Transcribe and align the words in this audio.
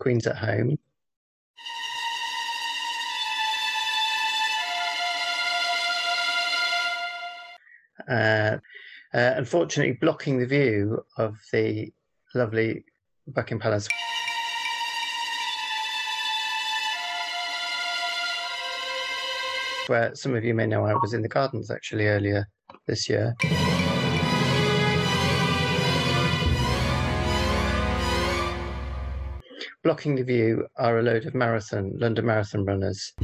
Queen's 0.00 0.26
at 0.26 0.36
Home. 0.38 0.78
Uh, 8.08 8.56
uh, 9.14 9.34
unfortunately, 9.36 9.96
blocking 10.00 10.38
the 10.38 10.46
view 10.46 11.04
of 11.16 11.38
the 11.52 11.92
lovely 12.34 12.84
Buckingham 13.28 13.60
Palace. 13.60 13.88
Where 19.86 20.14
some 20.14 20.34
of 20.34 20.44
you 20.44 20.54
may 20.54 20.66
know 20.66 20.86
I 20.86 20.94
was 20.94 21.14
in 21.14 21.22
the 21.22 21.28
gardens 21.28 21.70
actually 21.70 22.06
earlier 22.06 22.46
this 22.86 23.08
year. 23.08 23.34
Blocking 29.82 30.14
the 30.14 30.24
view 30.24 30.66
are 30.76 30.98
a 30.98 31.02
load 31.02 31.24
of 31.24 31.34
marathon, 31.34 31.92
London 31.96 32.26
Marathon 32.26 32.66
runners. 32.66 33.14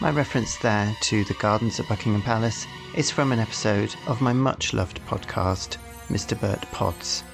My 0.00 0.12
reference 0.12 0.56
there 0.58 0.96
to 1.00 1.24
the 1.24 1.34
gardens 1.40 1.80
at 1.80 1.88
Buckingham 1.88 2.22
Palace 2.22 2.68
is 2.94 3.10
from 3.10 3.32
an 3.32 3.40
episode 3.40 3.92
of 4.06 4.20
my 4.20 4.32
much 4.32 4.72
loved 4.72 5.04
podcast, 5.06 5.78
Mr. 6.06 6.40
Burt 6.40 6.62
Pods, 6.70 7.24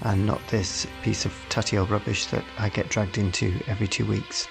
and 0.00 0.24
not 0.24 0.40
this 0.48 0.86
piece 1.02 1.26
of 1.26 1.34
tutty 1.50 1.76
old 1.76 1.90
rubbish 1.90 2.24
that 2.28 2.44
I 2.56 2.70
get 2.70 2.88
dragged 2.88 3.18
into 3.18 3.60
every 3.66 3.88
two 3.88 4.06
weeks. 4.06 4.48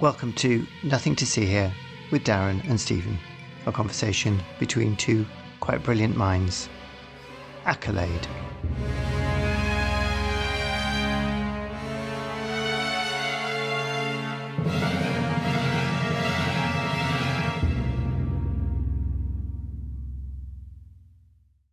Welcome 0.00 0.32
to 0.34 0.66
Nothing 0.82 1.14
to 1.16 1.26
See 1.26 1.44
Here 1.44 1.74
with 2.10 2.24
Darren 2.24 2.66
and 2.70 2.80
Stephen, 2.80 3.18
a 3.66 3.72
conversation 3.72 4.40
between 4.58 4.96
two 4.96 5.26
quite 5.60 5.82
brilliant 5.82 6.16
minds. 6.16 6.68
Accolade. 7.64 8.26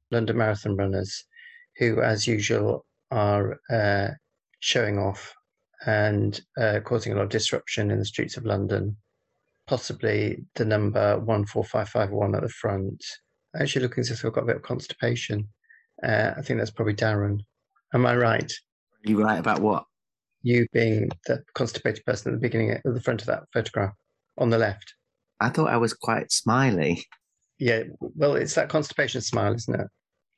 London 0.10 0.38
Marathon 0.38 0.76
runners 0.76 1.26
who, 1.78 2.02
as 2.02 2.28
usual, 2.28 2.86
are 3.12 3.60
uh, 3.70 4.10
showing 4.60 4.98
off 4.98 5.34
and 5.86 6.42
uh, 6.60 6.80
causing 6.84 7.14
a 7.14 7.16
lot 7.16 7.24
of 7.24 7.30
disruption 7.30 7.92
in 7.92 8.00
the 8.00 8.06
streets 8.06 8.38
of 8.38 8.46
London. 8.46 8.98
Possibly 9.68 10.46
the 10.56 10.66
number 10.66 11.22
14551 11.26 12.36
at 12.36 12.42
the 12.42 12.50
front. 12.50 13.04
Actually, 13.60 13.84
looking 13.84 14.02
as 14.02 14.12
if 14.12 14.24
I've 14.24 14.34
got 14.34 14.44
a 14.44 14.48
bit 14.48 14.56
of 14.58 14.62
constipation. 14.62 15.48
Uh, 16.04 16.32
I 16.38 16.42
think 16.42 16.60
that's 16.60 16.72
probably 16.72 16.94
Darren. 16.94 17.40
Am 17.94 18.06
I 18.06 18.16
right? 18.16 18.52
You 19.04 19.22
right 19.22 19.40
about 19.40 19.60
what? 19.60 19.86
You 20.42 20.68
being 20.72 21.10
the 21.26 21.44
constipated 21.54 22.06
person 22.06 22.32
at 22.32 22.36
the 22.36 22.48
beginning 22.48 22.72
at 22.72 22.82
the 22.84 23.02
front 23.02 23.22
of 23.22 23.28
that 23.28 23.44
photograph 23.54 23.94
on 24.38 24.50
the 24.50 24.58
left. 24.58 24.94
I 25.40 25.50
thought 25.50 25.70
I 25.70 25.78
was 25.78 25.94
quite 25.94 26.32
smiley. 26.32 27.04
Yeah, 27.60 27.84
well, 28.00 28.36
it's 28.36 28.56
that 28.56 28.70
constipation 28.70 29.22
smile, 29.22 29.54
isn't 29.54 29.80
it? 29.80 29.88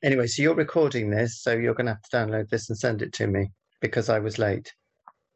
Anyway, 0.02 0.26
so 0.26 0.42
you're 0.42 0.54
recording 0.54 1.10
this, 1.10 1.42
so 1.42 1.52
you're 1.52 1.74
going 1.74 1.86
to 1.86 1.92
have 1.92 2.02
to 2.02 2.16
download 2.16 2.48
this 2.48 2.70
and 2.70 2.78
send 2.78 3.02
it 3.02 3.12
to 3.14 3.26
me 3.26 3.50
because 3.80 4.08
I 4.08 4.18
was 4.18 4.38
late. 4.38 4.72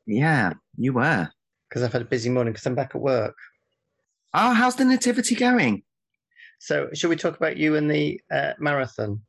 Yeah, 0.06 0.54
you 0.76 0.94
were. 0.94 1.28
Because 1.68 1.82
I've 1.82 1.92
had 1.92 2.02
a 2.02 2.06
busy 2.06 2.30
morning 2.30 2.52
because 2.52 2.66
I'm 2.66 2.74
back 2.74 2.94
at 2.94 3.00
work. 3.00 3.36
Oh, 4.34 4.52
how's 4.52 4.74
the 4.74 4.84
nativity 4.84 5.36
going? 5.36 5.84
So, 6.58 6.88
should 6.92 7.10
we 7.10 7.16
talk 7.16 7.36
about 7.36 7.56
you 7.56 7.76
and 7.76 7.88
the 7.88 8.20
uh, 8.32 8.52
marathon? 8.58 9.22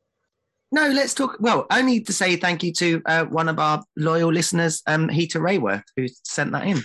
No, 0.72 0.88
let's 0.88 1.14
talk. 1.14 1.36
Well, 1.38 1.66
only 1.70 2.00
to 2.00 2.12
say 2.12 2.34
thank 2.36 2.64
you 2.64 2.72
to 2.74 3.02
uh, 3.06 3.24
one 3.26 3.48
of 3.48 3.60
our 3.60 3.84
loyal 3.96 4.32
listeners, 4.32 4.82
um, 4.86 5.08
Heather 5.08 5.40
Rayworth, 5.40 5.84
who 5.96 6.08
sent 6.24 6.50
that 6.52 6.66
in, 6.66 6.82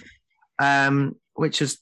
um, 0.60 1.16
which 1.34 1.62
was 1.62 1.80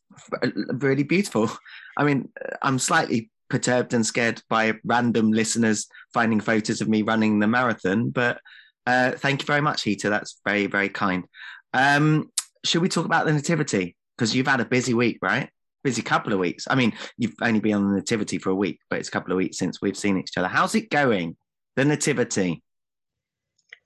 really 0.72 1.04
beautiful. 1.04 1.52
I 1.98 2.06
mean, 2.06 2.30
I'm 2.62 2.80
slightly 2.80 3.30
perturbed 3.50 3.94
and 3.94 4.06
scared 4.06 4.42
by 4.50 4.76
random 4.86 5.32
listeners 5.32 5.88
finding 6.14 6.40
photos 6.40 6.80
of 6.80 6.88
me 6.88 7.02
running 7.02 7.40
the 7.40 7.48
marathon. 7.48 8.12
But 8.12 8.40
uh, 8.88 9.12
thank 9.12 9.42
you 9.42 9.46
very 9.46 9.62
much, 9.62 9.84
Heather. 9.84 10.10
That's 10.10 10.40
very, 10.46 10.68
very 10.68 10.90
kind. 10.90 11.26
Um, 11.74 12.32
should 12.64 12.82
we 12.82 12.90
talk 12.90 13.06
about 13.06 13.26
the 13.26 13.34
nativity? 13.34 13.98
Because 14.18 14.34
you've 14.34 14.48
had 14.48 14.62
a 14.62 14.66
busy 14.66 14.94
week, 14.94 15.18
right? 15.22 15.50
Busy 15.84 16.02
couple 16.02 16.34
of 16.34 16.40
weeks. 16.40 16.68
I 16.70 16.76
mean, 16.76 16.94
you've 17.18 17.36
only 17.42 17.60
been 17.60 17.76
on 17.76 17.90
the 17.90 17.96
nativity 17.96 18.38
for 18.38 18.50
a 18.50 18.56
week, 18.56 18.80
but 18.90 19.00
it's 19.00 19.08
a 19.08 19.12
couple 19.12 19.32
of 19.32 19.38
weeks 19.38 19.58
since 19.58 19.82
we've 19.82 19.98
seen 19.98 20.18
each 20.18 20.38
other. 20.38 20.48
How's 20.48 20.76
it 20.76 20.90
going? 20.90 21.38
The 21.76 21.86
nativity. 21.86 22.64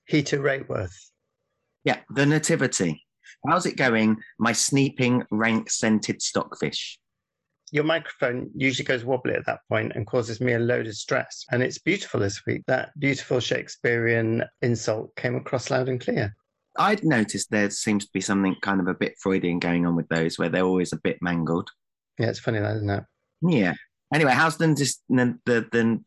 Heather 0.09 0.39
Rayworth. 0.39 0.95
Yeah, 1.83 1.99
the 2.09 2.25
nativity. 2.25 3.03
How's 3.47 3.65
it 3.65 3.77
going? 3.77 4.17
My 4.39 4.53
sneeping, 4.53 5.23
rank 5.29 5.69
scented 5.69 6.21
stockfish 6.21 6.97
your 7.73 7.83
microphone 7.83 8.51
usually 8.55 8.85
goes 8.85 9.03
wobbly 9.03 9.33
at 9.33 9.47
that 9.47 9.61
point 9.67 9.93
and 9.95 10.05
causes 10.05 10.39
me 10.39 10.53
a 10.53 10.59
load 10.59 10.85
of 10.85 10.95
stress. 10.95 11.43
And 11.51 11.63
it's 11.63 11.79
beautiful 11.79 12.19
this 12.19 12.45
week. 12.45 12.61
That 12.67 12.91
beautiful 12.99 13.39
Shakespearean 13.39 14.43
insult 14.61 15.15
came 15.15 15.35
across 15.35 15.71
loud 15.71 15.89
and 15.89 15.99
clear. 15.99 16.35
I'd 16.77 17.03
noticed 17.03 17.49
there 17.49 17.71
seems 17.71 18.05
to 18.05 18.11
be 18.13 18.21
something 18.21 18.55
kind 18.61 18.79
of 18.79 18.87
a 18.87 18.93
bit 18.93 19.15
Freudian 19.19 19.57
going 19.57 19.87
on 19.87 19.95
with 19.95 20.07
those, 20.09 20.37
where 20.37 20.49
they're 20.49 20.63
always 20.63 20.93
a 20.93 20.99
bit 21.03 21.17
mangled. 21.21 21.71
Yeah, 22.19 22.27
it's 22.27 22.39
funny 22.39 22.59
that, 22.59 22.75
isn't 22.77 22.89
it? 22.89 23.03
Yeah. 23.41 23.73
Anyway, 24.13 24.31
how's 24.31 24.57
the 24.57 24.67
the 25.09 25.39
the 25.45 25.67
the 25.71 26.03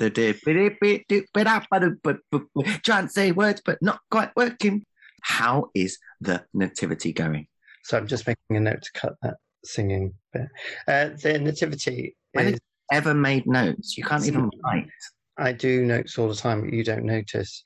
the 2.33 2.81
trying 2.84 3.06
to 3.06 3.12
say 3.12 3.33
words 3.33 3.61
but 3.65 3.78
not 3.83 3.99
quite 4.11 4.31
working? 4.37 4.84
How 5.22 5.71
is 5.75 5.99
the 6.21 6.45
nativity 6.55 7.12
going? 7.12 7.49
So 7.83 7.97
I'm 7.97 8.06
just 8.06 8.27
making 8.27 8.56
a 8.56 8.61
note 8.61 8.83
to 8.83 8.93
cut 8.93 9.15
that 9.22 9.37
singing 9.65 10.15
bit. 10.33 10.49
Uh, 10.87 11.09
the 11.21 11.39
nativity 11.41 12.16
when 12.33 12.55
is, 12.55 12.61
ever 12.93 13.12
made 13.12 13.47
notes. 13.47 13.97
You 13.99 14.05
can't 14.05 14.25
even 14.27 14.50
write. 14.65 14.89
I 15.37 15.53
do 15.53 15.84
notes 15.84 16.16
all 16.19 16.28
the 16.28 16.37
time, 16.37 16.62
but 16.62 16.72
you 16.72 16.84
don't 16.84 17.05
notice. 17.05 17.62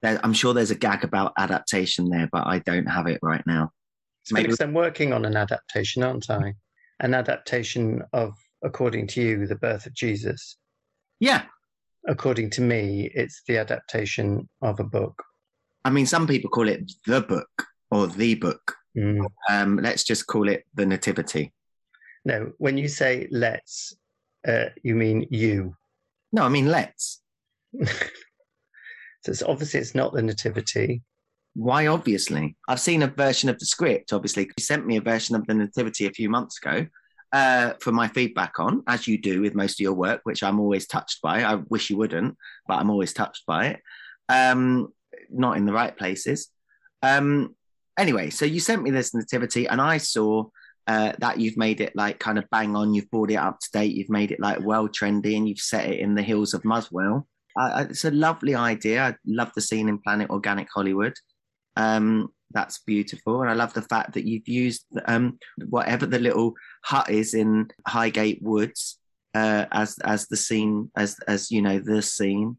There, 0.00 0.18
I'm 0.24 0.32
sure 0.32 0.54
there's 0.54 0.70
a 0.70 0.76
gag 0.76 1.04
about 1.04 1.34
adaptation 1.36 2.08
there, 2.08 2.28
but 2.32 2.46
I 2.46 2.60
don't 2.60 2.86
have 2.86 3.06
it 3.06 3.20
right 3.22 3.46
now. 3.46 3.70
Maybe... 4.30 4.44
because 4.44 4.60
I'm 4.60 4.74
working 4.74 5.12
on 5.12 5.24
an 5.24 5.36
adaptation, 5.36 6.02
aren't 6.02 6.30
I? 6.30 6.54
An 7.02 7.14
adaptation 7.14 8.02
of, 8.12 8.34
according 8.62 9.08
to 9.08 9.20
you, 9.22 9.46
the 9.46 9.56
birth 9.56 9.86
of 9.86 9.94
Jesus. 9.94 10.56
Yeah. 11.20 11.42
According 12.08 12.50
to 12.50 12.62
me, 12.62 13.10
it's 13.14 13.42
the 13.46 13.58
adaptation 13.58 14.48
of 14.62 14.80
a 14.80 14.84
book. 14.84 15.22
I 15.84 15.90
mean, 15.90 16.06
some 16.06 16.26
people 16.26 16.50
call 16.50 16.68
it 16.68 16.90
the 17.06 17.20
book 17.20 17.66
or 17.90 18.06
the 18.06 18.34
book. 18.36 18.74
Mm. 18.96 19.26
Um, 19.50 19.76
let's 19.82 20.04
just 20.04 20.26
call 20.26 20.48
it 20.48 20.64
the 20.74 20.86
nativity. 20.86 21.52
No, 22.24 22.52
when 22.58 22.78
you 22.78 22.88
say 22.88 23.28
let's, 23.30 23.94
uh, 24.46 24.66
you 24.82 24.94
mean 24.94 25.26
you. 25.30 25.74
No, 26.32 26.42
I 26.42 26.48
mean 26.48 26.68
let's. 26.68 27.20
so 27.82 27.90
it's 29.26 29.42
obviously 29.42 29.80
it's 29.80 29.94
not 29.94 30.12
the 30.12 30.22
nativity. 30.22 31.02
Why 31.54 31.86
obviously? 31.86 32.56
I've 32.68 32.80
seen 32.80 33.02
a 33.02 33.08
version 33.08 33.48
of 33.48 33.58
the 33.58 33.66
script, 33.66 34.12
obviously. 34.12 34.44
You 34.44 34.62
sent 34.62 34.86
me 34.86 34.96
a 34.96 35.02
version 35.02 35.36
of 35.36 35.46
the 35.46 35.54
nativity 35.54 36.06
a 36.06 36.12
few 36.12 36.30
months 36.30 36.58
ago 36.58 36.86
uh, 37.32 37.74
for 37.80 37.92
my 37.92 38.08
feedback 38.08 38.58
on, 38.58 38.82
as 38.86 39.06
you 39.06 39.18
do 39.18 39.42
with 39.42 39.54
most 39.54 39.74
of 39.74 39.80
your 39.80 39.94
work, 39.94 40.20
which 40.24 40.42
I'm 40.42 40.60
always 40.60 40.86
touched 40.86 41.20
by. 41.22 41.42
I 41.42 41.56
wish 41.68 41.90
you 41.90 41.96
wouldn't, 41.96 42.36
but 42.66 42.78
I'm 42.78 42.90
always 42.90 43.12
touched 43.12 43.44
by 43.46 43.66
it. 43.68 43.80
Um, 44.28 44.92
not 45.30 45.56
in 45.56 45.66
the 45.66 45.72
right 45.72 45.96
places. 45.96 46.48
Um, 47.02 47.54
anyway, 47.98 48.30
so 48.30 48.44
you 48.44 48.60
sent 48.60 48.82
me 48.82 48.90
this 48.90 49.14
nativity, 49.14 49.66
and 49.66 49.80
I 49.80 49.98
saw 49.98 50.44
uh, 50.86 51.12
that 51.18 51.38
you've 51.38 51.56
made 51.56 51.80
it 51.80 51.94
like 51.94 52.18
kind 52.18 52.38
of 52.38 52.48
bang 52.50 52.74
on. 52.76 52.94
You've 52.94 53.10
brought 53.10 53.30
it 53.30 53.36
up 53.36 53.60
to 53.60 53.68
date. 53.72 53.94
You've 53.94 54.10
made 54.10 54.30
it 54.30 54.40
like 54.40 54.60
well 54.60 54.88
trendy, 54.88 55.36
and 55.36 55.48
you've 55.48 55.58
set 55.58 55.88
it 55.88 56.00
in 56.00 56.14
the 56.14 56.22
hills 56.22 56.54
of 56.54 56.64
Muswell. 56.64 57.26
Uh, 57.58 57.84
it's 57.90 58.04
a 58.04 58.10
lovely 58.10 58.54
idea. 58.54 59.02
I 59.02 59.14
love 59.26 59.52
the 59.54 59.60
scene 59.60 59.88
in 59.88 59.98
Planet 59.98 60.30
Organic 60.30 60.68
Hollywood. 60.74 61.14
Um, 61.76 62.28
that's 62.52 62.80
beautiful, 62.80 63.40
and 63.40 63.50
I 63.50 63.54
love 63.54 63.72
the 63.72 63.82
fact 63.82 64.12
that 64.14 64.26
you've 64.26 64.48
used 64.48 64.84
um, 65.06 65.38
whatever 65.68 66.06
the 66.06 66.18
little 66.18 66.54
hut 66.84 67.10
is 67.10 67.34
in 67.34 67.68
Highgate 67.86 68.42
Woods 68.42 68.98
uh, 69.34 69.66
as 69.72 69.98
as 70.04 70.28
the 70.28 70.36
scene, 70.36 70.90
as 70.96 71.18
as 71.26 71.50
you 71.50 71.62
know 71.62 71.78
the 71.78 72.02
scene. 72.02 72.56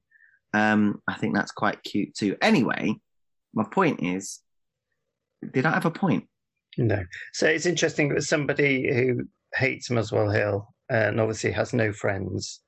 Um, 0.53 1.01
I 1.07 1.15
think 1.15 1.35
that's 1.35 1.51
quite 1.51 1.83
cute 1.83 2.15
too. 2.15 2.37
Anyway, 2.41 2.95
my 3.53 3.65
point 3.71 4.01
is 4.03 4.39
did 5.51 5.65
I 5.65 5.71
have 5.71 5.85
a 5.85 5.91
point? 5.91 6.27
No. 6.77 7.03
So 7.33 7.47
it's 7.47 7.65
interesting 7.65 8.09
that 8.09 8.23
somebody 8.23 8.91
who 8.93 9.27
hates 9.55 9.89
Muswell 9.89 10.29
Hill 10.29 10.73
and 10.89 11.19
obviously 11.19 11.51
has 11.51 11.73
no 11.73 11.91
friends, 11.91 12.61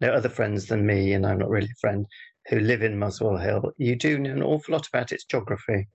no 0.00 0.12
other 0.12 0.28
friends 0.28 0.66
than 0.66 0.86
me, 0.86 1.12
and 1.12 1.26
I'm 1.26 1.38
not 1.38 1.50
really 1.50 1.68
a 1.70 1.80
friend, 1.80 2.06
who 2.48 2.60
live 2.60 2.82
in 2.82 2.98
Muswell 2.98 3.36
Hill, 3.36 3.72
you 3.78 3.96
do 3.96 4.18
know 4.18 4.30
an 4.30 4.42
awful 4.42 4.72
lot 4.72 4.86
about 4.86 5.12
its 5.12 5.24
geography. 5.24 5.88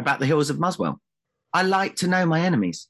About 0.00 0.20
the 0.20 0.26
hills 0.26 0.50
of 0.50 0.60
Muswell. 0.60 1.00
I 1.52 1.62
like 1.62 1.96
to 1.96 2.08
know 2.08 2.24
my 2.24 2.40
enemies. 2.40 2.88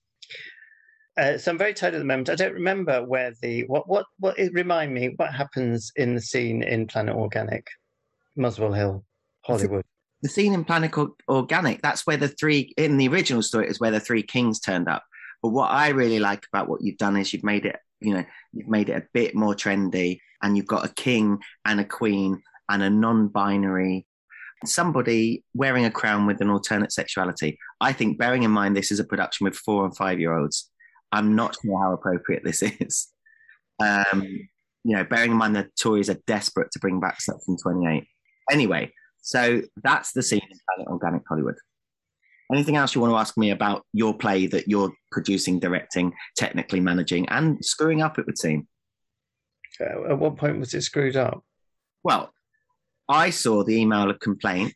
Uh, 1.16 1.36
so 1.36 1.50
I'm 1.50 1.58
very 1.58 1.74
tired 1.74 1.94
at 1.94 1.98
the 1.98 2.04
moment. 2.04 2.28
I 2.28 2.36
don't 2.36 2.54
remember 2.54 3.04
where 3.04 3.32
the 3.42 3.64
what 3.66 3.88
what 3.88 4.06
what. 4.20 4.38
It, 4.38 4.52
remind 4.52 4.94
me 4.94 5.14
what 5.16 5.34
happens 5.34 5.90
in 5.96 6.14
the 6.14 6.20
scene 6.20 6.62
in 6.62 6.86
Planet 6.86 7.16
Organic, 7.16 7.66
Muswell 8.36 8.72
Hill, 8.72 9.04
Hollywood. 9.44 9.84
The 10.22 10.28
scene 10.28 10.52
in 10.52 10.64
Planet 10.64 10.92
Organic. 11.28 11.82
That's 11.82 12.06
where 12.06 12.16
the 12.16 12.28
three 12.28 12.72
in 12.76 12.98
the 12.98 13.08
original 13.08 13.42
story 13.42 13.68
is 13.68 13.80
where 13.80 13.90
the 13.90 14.00
three 14.00 14.22
kings 14.22 14.60
turned 14.60 14.88
up. 14.88 15.02
But 15.42 15.50
what 15.50 15.70
I 15.70 15.88
really 15.88 16.20
like 16.20 16.46
about 16.52 16.68
what 16.68 16.82
you've 16.82 16.98
done 16.98 17.16
is 17.16 17.32
you've 17.32 17.44
made 17.44 17.66
it. 17.66 17.76
You 18.00 18.14
know, 18.14 18.24
you've 18.52 18.68
made 18.68 18.88
it 18.88 19.02
a 19.02 19.06
bit 19.12 19.34
more 19.34 19.54
trendy, 19.54 20.20
and 20.42 20.56
you've 20.56 20.66
got 20.66 20.84
a 20.84 20.94
king 20.94 21.38
and 21.64 21.80
a 21.80 21.84
queen 21.84 22.42
and 22.68 22.82
a 22.82 22.90
non-binary 22.90 24.06
somebody 24.64 25.44
wearing 25.54 25.84
a 25.84 25.90
crown 25.90 26.26
with 26.26 26.40
an 26.40 26.50
alternate 26.50 26.92
sexuality. 26.92 27.58
I 27.80 27.92
think, 27.92 28.18
bearing 28.18 28.42
in 28.42 28.50
mind 28.50 28.76
this 28.76 28.90
is 28.90 28.98
a 28.98 29.04
production 29.04 29.44
with 29.44 29.56
four 29.56 29.84
and 29.84 29.96
five 29.96 30.18
year 30.18 30.36
olds, 30.36 30.70
I'm 31.12 31.34
not 31.36 31.56
sure 31.62 31.78
how 31.80 31.92
appropriate 31.92 32.44
this 32.44 32.62
is. 32.62 33.08
Um, 33.80 34.22
you 34.84 34.96
know, 34.96 35.04
bearing 35.04 35.32
in 35.32 35.36
mind 35.36 35.56
the 35.56 35.68
Tories 35.80 36.10
are 36.10 36.18
desperate 36.26 36.70
to 36.72 36.78
bring 36.78 37.00
back 37.00 37.20
Section 37.20 37.56
28. 37.62 38.04
Anyway, 38.50 38.92
so 39.20 39.62
that's 39.82 40.12
the 40.12 40.22
scene 40.22 40.40
in 40.42 40.58
Planet 40.68 40.90
Organic 40.90 41.22
Hollywood. 41.28 41.56
Anything 42.50 42.76
else 42.76 42.94
you 42.94 43.02
want 43.02 43.12
to 43.12 43.18
ask 43.18 43.36
me 43.36 43.50
about 43.50 43.84
your 43.92 44.16
play 44.16 44.46
that 44.46 44.68
you're 44.68 44.92
producing, 45.12 45.60
directing, 45.60 46.14
technically 46.34 46.80
managing, 46.80 47.28
and 47.28 47.62
screwing 47.62 48.00
up, 48.00 48.18
it 48.18 48.24
would 48.24 48.38
seem? 48.38 48.66
Uh, 49.78 50.10
at 50.10 50.18
what 50.18 50.36
point 50.36 50.58
was 50.58 50.72
it 50.72 50.82
screwed 50.82 51.16
up? 51.16 51.44
Well, 52.02 52.32
I 53.08 53.30
saw 53.30 53.64
the 53.64 53.76
email 53.76 54.10
of 54.10 54.20
complaint 54.20 54.74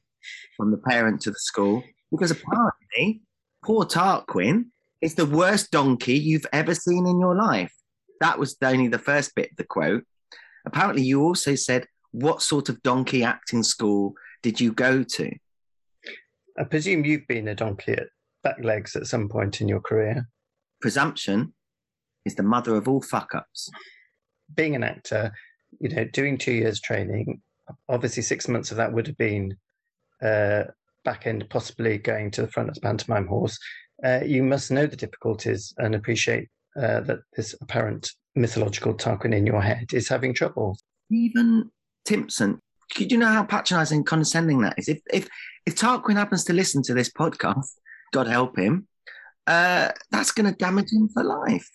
from 0.57 0.71
the 0.71 0.79
parent 0.79 1.21
to 1.23 1.31
the 1.31 1.39
school 1.39 1.83
because 2.11 2.31
apparently 2.31 3.23
poor 3.65 3.85
Tarquin 3.85 4.67
is 5.01 5.15
the 5.15 5.27
worst 5.27 5.71
donkey 5.71 6.15
you've 6.15 6.47
ever 6.53 6.75
seen 6.75 7.07
in 7.07 7.21
your 7.21 7.35
life. 7.35 7.75
That 8.21 8.39
was 8.39 8.57
only 8.63 8.89
the 8.89 8.99
first 8.99 9.35
bit 9.35 9.51
of 9.51 9.57
the 9.57 9.65
quote. 9.65 10.05
Apparently, 10.65 11.03
you 11.03 11.23
also 11.23 11.55
said, 11.57 11.87
What 12.13 12.41
sort 12.41 12.69
of 12.69 12.83
donkey 12.83 13.25
acting 13.25 13.63
school 13.65 14.15
did 14.43 14.61
you 14.61 14.73
go 14.73 15.03
to? 15.03 15.31
I 16.59 16.65
presume 16.65 17.05
you've 17.05 17.27
been 17.27 17.49
a 17.49 17.55
donkey 17.55 17.93
at 17.93 18.09
back 18.45 18.63
legs 18.63 18.95
at 18.97 19.07
some 19.07 19.29
point 19.29 19.61
in 19.61 19.69
your 19.69 19.81
career. 19.81 20.29
Presumption 20.81 21.55
is 22.25 22.35
the 22.35 22.43
mother 22.43 22.77
of 22.77 22.89
all 22.89 23.03
fuck 23.03 23.35
ups. 23.35 23.71
Being 24.55 24.77
an 24.77 24.85
actor, 24.85 25.33
you 25.81 25.89
know, 25.89 26.05
doing 26.05 26.39
two 26.39 26.53
years 26.53 26.81
training, 26.81 27.41
obviously 27.89 28.23
six 28.23 28.49
months 28.49 28.71
of 28.71 28.77
that 28.79 28.93
would 28.93 29.07
have 29.07 29.19
been 29.19 29.57
uh, 30.23 30.65
back 31.05 31.27
end, 31.27 31.49
possibly 31.51 31.99
going 31.99 32.31
to 32.33 32.43
the 32.43 32.49
front 32.49 32.71
as 32.71 32.79
pantomime 32.79 33.27
horse. 33.27 33.59
Uh, 34.05 34.21
you 34.25 34.43
must 34.43 34.71
know 34.71 34.87
the 34.87 34.97
difficulties 34.97 35.73
and 35.79 35.95
appreciate 35.95 36.49
uh, 36.77 37.01
that 37.01 37.21
this 37.37 37.55
apparent 37.61 38.11
mythological 38.35 38.95
Tarquin 38.95 39.35
in 39.35 39.47
your 39.47 39.63
head 39.63 39.93
is 39.93 40.09
having 40.09 40.35
trouble. 40.35 40.77
Even 41.11 41.71
Timpson, 42.05 42.61
could 42.95 43.13
you 43.13 43.19
know 43.19 43.27
how 43.27 43.45
patronising 43.45 43.99
and 43.99 44.07
condescending 44.07 44.61
that 44.63 44.79
is? 44.79 44.89
If 44.89 45.01
if 45.13 45.29
if 45.67 45.77
Tarquin 45.77 46.17
happens 46.17 46.45
to 46.45 46.53
listen 46.53 46.83
to 46.85 46.95
this 46.95 47.11
podcast, 47.11 47.69
God 48.13 48.27
help 48.27 48.59
him, 48.59 48.89
uh, 49.47 49.91
that's 50.11 50.33
going 50.33 50.51
to 50.51 50.57
damage 50.57 50.93
him 50.93 51.09
for 51.09 51.23
life. 51.23 51.69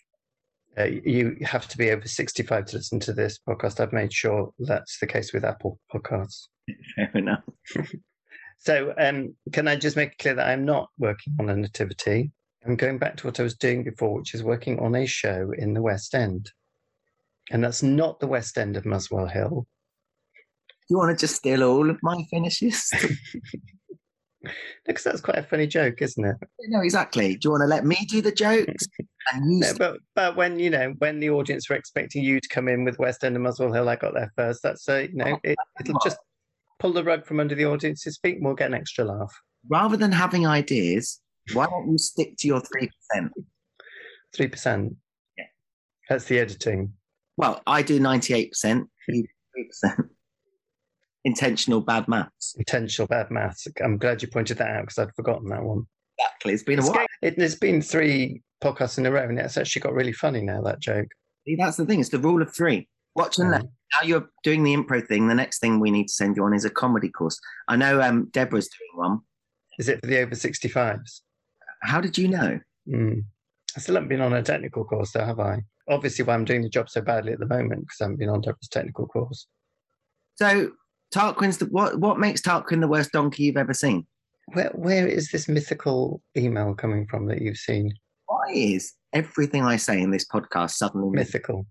Uh, 0.80 0.86
you 0.86 1.36
have 1.42 1.68
to 1.68 1.78
be 1.78 1.90
over 1.90 2.08
65 2.08 2.66
to 2.66 2.78
listen 2.78 3.00
to 3.00 3.14
this 3.14 3.40
podcast. 3.48 3.80
I've 3.80 3.94
made 3.94 4.14
sure 4.14 4.52
that's 4.60 5.00
the 5.00 5.08
case 5.08 5.34
with 5.34 5.44
Apple 5.44 5.80
Podcasts. 5.94 6.48
Fair 6.96 7.12
enough. 7.16 7.44
so, 8.60 8.94
um, 9.00 9.36
can 9.52 9.68
I 9.68 9.76
just 9.76 9.96
make 9.96 10.12
it 10.12 10.18
clear 10.20 10.36
that 10.36 10.48
I'm 10.48 10.66
not 10.66 10.90
working 11.00 11.36
on 11.40 11.50
a 11.50 11.56
nativity? 11.56 12.32
I'm 12.66 12.76
going 12.76 13.00
back 13.00 13.18
to 13.18 13.28
what 13.28 13.40
I 13.40 13.44
was 13.44 13.56
doing 13.56 13.84
before, 13.84 14.14
which 14.20 14.34
is 14.34 14.44
working 14.44 14.80
on 14.80 14.96
a 14.96 15.06
show 15.06 15.52
in 15.58 15.74
the 15.74 15.82
West 15.82 16.14
End. 16.14 16.52
And 17.50 17.64
that's 17.64 17.82
not 17.82 18.20
the 18.20 18.28
West 18.28 18.58
End 18.58 18.78
of 18.78 18.86
Muswell 18.86 19.28
Hill. 19.28 19.66
You 20.90 20.98
want 20.98 21.18
to 21.18 21.26
just 21.26 21.38
steal 21.38 21.64
all 21.64 21.90
of 21.90 21.98
my 22.04 22.24
finishes? 22.30 22.92
because 24.86 25.04
that's 25.04 25.22
quite 25.22 25.38
a 25.38 25.44
funny 25.44 25.68
joke, 25.68 26.02
isn't 26.02 26.24
it? 26.24 26.36
No, 26.68 26.82
exactly. 26.82 27.36
Do 27.36 27.40
you 27.46 27.52
want 27.52 27.62
to 27.62 27.68
let 27.68 27.86
me 27.86 28.06
do 28.10 28.22
the 28.22 28.32
jokes? 28.32 28.86
No, 29.36 29.74
but 29.78 30.00
but 30.16 30.36
when 30.36 30.60
you 30.60 30.70
know 30.70 30.94
when 31.00 31.20
the 31.20 31.30
audience 31.30 31.70
were 31.70 31.76
expecting 31.76 32.24
you 32.24 32.40
to 32.40 32.48
come 32.50 32.68
in 32.68 32.84
with 32.84 33.00
West 33.00 33.24
End 33.24 33.36
and 33.36 33.44
Muswell 33.44 33.74
Hill, 33.74 33.90
I 33.90 33.96
got 33.96 34.14
there 34.14 34.32
first. 34.36 34.62
That's 34.64 34.88
a 34.90 35.08
you 35.08 35.16
know 35.16 35.34
oh, 35.34 35.40
it, 35.44 35.58
it'll 35.80 36.00
just 36.04 36.18
pull 36.80 36.94
the 36.94 37.04
rug 37.04 37.26
from 37.26 37.40
under 37.40 37.56
the 37.56 37.66
audience's 37.66 38.20
feet, 38.22 38.38
and 38.38 38.46
we'll 38.46 38.56
get 38.56 38.68
an 38.68 38.74
extra 38.74 39.06
laugh. 39.06 39.34
Rather 39.70 39.98
than 39.98 40.12
having 40.12 40.48
ideas, 40.48 41.20
why 41.54 41.66
don't 41.66 41.92
you 41.92 41.98
stick 41.98 42.38
to 42.38 42.48
your 42.48 42.62
three 42.62 42.90
percent? 42.90 43.34
Three 44.36 44.48
percent. 44.48 44.96
Yeah, 45.38 45.46
that's 46.10 46.26
the 46.26 46.40
editing. 46.40 46.94
Well, 47.38 47.62
I 47.68 47.82
do 47.82 48.00
ninety-eight 48.00 48.52
percent. 48.52 48.90
Three 49.06 49.28
percent 49.56 50.00
intentional 51.26 51.82
bad 51.82 52.08
maths. 52.08 52.56
Intentional 52.58 53.08
bad 53.08 53.30
maths. 53.32 53.68
I'm 53.84 53.98
glad 53.98 54.22
you 54.22 54.28
pointed 54.28 54.58
that 54.60 54.70
out 54.70 54.82
because 54.84 54.98
I'd 54.98 55.16
forgotten 55.16 55.50
that 55.50 55.64
one. 55.64 55.88
Exactly. 56.20 56.54
It's 56.54 56.64
been 56.64 56.80
a 56.80 56.86
while. 56.86 57.06
It, 57.22 57.38
there's 57.38 57.56
been 57.56 57.82
three 57.82 58.42
podcasts 58.64 58.98
in 58.98 59.06
a 59.06 59.12
row, 59.12 59.24
and 59.24 59.40
it's 59.40 59.58
actually 59.58 59.82
got 59.82 59.94
really 59.94 60.14
funny 60.14 60.42
now. 60.42 60.62
That 60.62 60.80
joke. 60.80 61.08
See, 61.46 61.56
that's 61.56 61.78
the 61.78 61.86
thing. 61.86 62.00
It's 62.00 62.10
the 62.10 62.20
rule 62.20 62.42
of 62.42 62.54
three. 62.54 62.88
Watch 63.16 63.40
and 63.40 63.52
learn. 63.52 63.70
Now 64.00 64.08
you're 64.08 64.30
doing 64.44 64.64
the 64.64 64.76
improv 64.76 65.08
thing. 65.08 65.28
The 65.28 65.36
next 65.36 65.60
thing 65.60 65.80
we 65.80 65.92
need 65.92 66.08
to 66.08 66.14
send 66.14 66.36
you 66.36 66.44
on 66.44 66.54
is 66.54 66.66
a 66.66 66.70
comedy 66.70 67.10
course. 67.10 67.40
I 67.68 67.76
know 67.76 68.02
um, 68.02 68.30
Deborah's 68.32 68.68
doing 68.68 69.10
one. 69.10 69.20
Is 69.80 69.90
it 69.90 70.00
for 70.02 70.08
the 70.08 70.20
over 70.20 70.36
65s? 70.36 71.22
How 71.82 72.02
did 72.02 72.18
you 72.18 72.28
know? 72.28 72.60
Mm. 72.88 73.24
I 73.76 73.80
still 73.80 73.96
haven't 73.96 74.10
been 74.10 74.22
on 74.22 74.34
a 74.34 74.44
technical 74.44 74.84
course, 74.84 75.12
though, 75.12 75.26
have 75.26 75.40
I? 75.40 75.62
Obviously, 75.90 76.26
why 76.26 76.34
I'm 76.34 76.46
doing 76.46 76.64
the 76.64 76.70
job 76.70 76.90
so 76.90 77.02
badly 77.02 77.32
at 77.32 77.40
the 77.40 77.48
moment 77.48 77.82
because 77.82 78.02
I 78.02 78.06
haven't 78.06 78.20
been 78.20 78.30
on 78.30 78.42
Deborah's 78.42 78.68
technical 78.70 79.08
course. 79.08 79.48
So 80.36 80.72
Tarquin's 81.14 81.58
the 81.58 81.66
what? 81.66 82.00
What 82.00 82.20
makes 82.20 82.42
Tarquin 82.42 82.82
the 82.82 82.88
worst 82.88 83.12
donkey 83.12 83.44
you've 83.44 83.58
ever 83.58 83.74
seen? 83.74 84.06
Where 84.54 84.72
where 84.74 85.08
is 85.08 85.30
this 85.30 85.48
mythical 85.48 86.22
email 86.36 86.74
coming 86.74 87.06
from 87.08 87.28
that 87.28 87.42
you've 87.42 87.58
seen? 87.58 87.94
Why 88.28 88.52
is 88.52 88.94
everything 89.14 89.64
I 89.64 89.78
say 89.78 90.02
in 90.02 90.12
this 90.12 90.26
podcast 90.26 90.72
suddenly 90.72 91.10
mythical? 91.10 91.66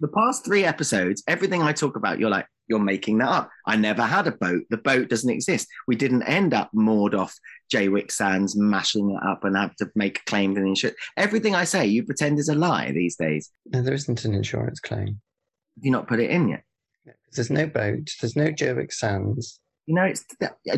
The 0.00 0.08
past 0.08 0.44
three 0.44 0.64
episodes, 0.64 1.22
everything 1.26 1.62
I 1.62 1.72
talk 1.72 1.96
about, 1.96 2.18
you're 2.18 2.30
like, 2.30 2.46
you're 2.68 2.78
making 2.78 3.18
that 3.18 3.28
up. 3.28 3.50
I 3.66 3.76
never 3.76 4.02
had 4.02 4.26
a 4.26 4.32
boat. 4.32 4.62
The 4.70 4.78
boat 4.78 5.08
doesn't 5.08 5.28
exist. 5.28 5.68
We 5.86 5.96
didn't 5.96 6.22
end 6.22 6.54
up 6.54 6.70
moored 6.72 7.14
off 7.14 7.36
Jaywick 7.72 8.10
Sands, 8.10 8.56
mashing 8.56 9.10
it 9.10 9.28
up 9.28 9.44
and 9.44 9.56
have 9.56 9.76
to 9.76 9.90
make 9.94 10.20
a 10.20 10.24
claim 10.24 10.54
for 10.54 10.60
the 10.60 10.68
insurance. 10.68 10.98
Everything 11.16 11.54
I 11.54 11.64
say, 11.64 11.86
you 11.86 12.04
pretend 12.04 12.38
is 12.38 12.48
a 12.48 12.54
lie 12.54 12.92
these 12.92 13.16
days. 13.16 13.50
No, 13.66 13.82
there 13.82 13.94
isn't 13.94 14.24
an 14.24 14.34
insurance 14.34 14.80
claim. 14.80 15.20
Have 15.76 15.84
you 15.84 15.90
not 15.90 16.08
put 16.08 16.20
it 16.20 16.30
in 16.30 16.48
yet? 16.48 16.62
There's 17.32 17.50
no 17.50 17.66
boat. 17.66 18.10
There's 18.20 18.36
no 18.36 18.46
Jaywick 18.46 18.92
Sands. 18.92 19.58
You 19.86 19.94
know, 19.96 20.04
it's 20.04 20.24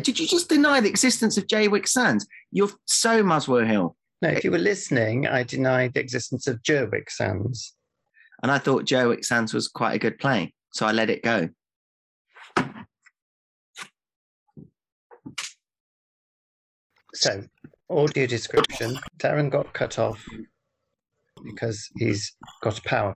did 0.01 0.19
you 0.19 0.27
just 0.27 0.49
deny 0.49 0.79
the 0.79 0.89
existence 0.89 1.37
of 1.37 1.47
Jaywick 1.47 1.87
Sands? 1.87 2.27
You're 2.51 2.71
so 2.85 3.21
Muswell 3.21 3.65
Hill. 3.65 3.95
No, 4.21 4.29
if 4.29 4.43
you 4.43 4.51
were 4.51 4.57
listening, 4.57 5.27
I 5.27 5.43
denied 5.43 5.93
the 5.93 5.99
existence 5.99 6.47
of 6.47 6.63
Jerwick 6.63 7.09
Sands. 7.09 7.75
And 8.41 8.51
I 8.51 8.57
thought 8.57 8.85
Jerwick 8.85 9.23
Sands 9.23 9.53
was 9.53 9.67
quite 9.67 9.93
a 9.93 9.99
good 9.99 10.17
play, 10.17 10.53
so 10.71 10.85
I 10.85 10.91
let 10.91 11.09
it 11.09 11.21
go. 11.21 11.49
So, 17.13 17.43
audio 17.89 18.25
description 18.25 18.97
Darren 19.19 19.49
got 19.49 19.71
cut 19.73 19.99
off 19.99 20.25
because 21.43 21.87
he's 21.97 22.35
got 22.61 22.79
a 22.79 22.81
power 22.81 23.13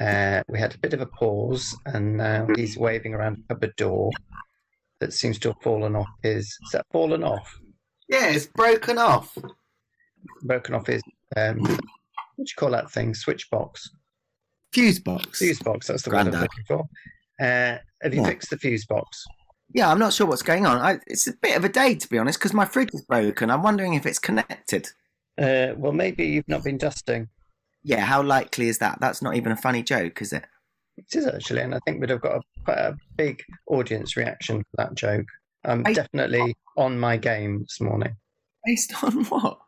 uh, 0.00 0.42
we 0.48 0.58
had 0.58 0.74
a 0.74 0.78
bit 0.78 0.94
of 0.94 1.00
a 1.00 1.06
pause, 1.06 1.76
and 1.86 2.16
now 2.16 2.46
he's 2.56 2.76
waving 2.76 3.14
around 3.14 3.38
a 3.38 3.54
cupboard 3.54 3.74
door 3.76 4.10
that 5.00 5.12
seems 5.12 5.38
to 5.40 5.48
have 5.48 5.62
fallen 5.62 5.96
off 5.96 6.08
his. 6.22 6.44
Is 6.44 6.70
that 6.72 6.86
fallen 6.92 7.22
off? 7.22 7.58
Yeah, 8.08 8.28
it's 8.28 8.46
broken 8.46 8.98
off. 8.98 9.36
Broken 10.42 10.74
off 10.74 10.86
his. 10.86 11.02
Um, 11.36 11.60
what 11.60 11.68
do 12.36 12.42
you 12.42 12.56
call 12.56 12.70
that 12.70 12.90
thing? 12.90 13.14
Switch 13.14 13.50
box. 13.50 13.90
Fuse 14.72 14.98
box. 14.98 15.38
Fuse 15.38 15.60
box. 15.60 15.86
That's 15.86 16.02
the 16.02 16.10
Grandad. 16.10 16.34
word 16.34 16.38
I'm 16.38 16.42
looking 16.42 16.64
for. 16.66 16.88
Uh, 17.40 17.78
have 18.02 18.14
you 18.14 18.20
yeah. 18.22 18.28
fixed 18.28 18.50
the 18.50 18.58
fuse 18.58 18.86
box? 18.86 19.24
Yeah, 19.74 19.90
I'm 19.90 19.98
not 19.98 20.12
sure 20.12 20.26
what's 20.26 20.42
going 20.42 20.66
on. 20.66 20.78
I, 20.78 20.98
it's 21.06 21.26
a 21.26 21.32
bit 21.32 21.56
of 21.56 21.64
a 21.64 21.68
day, 21.68 21.94
to 21.94 22.08
be 22.08 22.18
honest, 22.18 22.38
because 22.38 22.54
my 22.54 22.64
fridge 22.64 22.90
is 22.92 23.02
broken. 23.02 23.50
I'm 23.50 23.62
wondering 23.62 23.94
if 23.94 24.06
it's 24.06 24.18
connected. 24.18 24.88
Uh, 25.38 25.74
well, 25.76 25.92
maybe 25.92 26.26
you've 26.26 26.48
not 26.48 26.64
been 26.64 26.78
dusting. 26.78 27.28
Yeah, 27.82 28.00
how 28.00 28.22
likely 28.22 28.68
is 28.68 28.78
that? 28.78 28.98
That's 29.00 29.22
not 29.22 29.36
even 29.36 29.52
a 29.52 29.56
funny 29.56 29.82
joke, 29.82 30.22
is 30.22 30.32
it? 30.32 30.44
It 30.96 31.14
is 31.14 31.26
actually, 31.26 31.60
and 31.62 31.74
I 31.74 31.78
think 31.84 32.00
we'd 32.00 32.10
have 32.10 32.22
got 32.22 32.36
a, 32.36 32.40
quite 32.64 32.78
a 32.78 32.96
big 33.16 33.42
audience 33.68 34.16
reaction 34.16 34.60
for 34.60 34.76
that 34.78 34.94
joke. 34.94 35.26
I'm 35.64 35.82
Based 35.82 35.96
definitely 35.96 36.56
on 36.76 36.98
my 36.98 37.16
game 37.16 37.60
this 37.60 37.80
morning. 37.80 38.16
Based 38.64 38.92
on 39.04 39.24
what? 39.24 39.58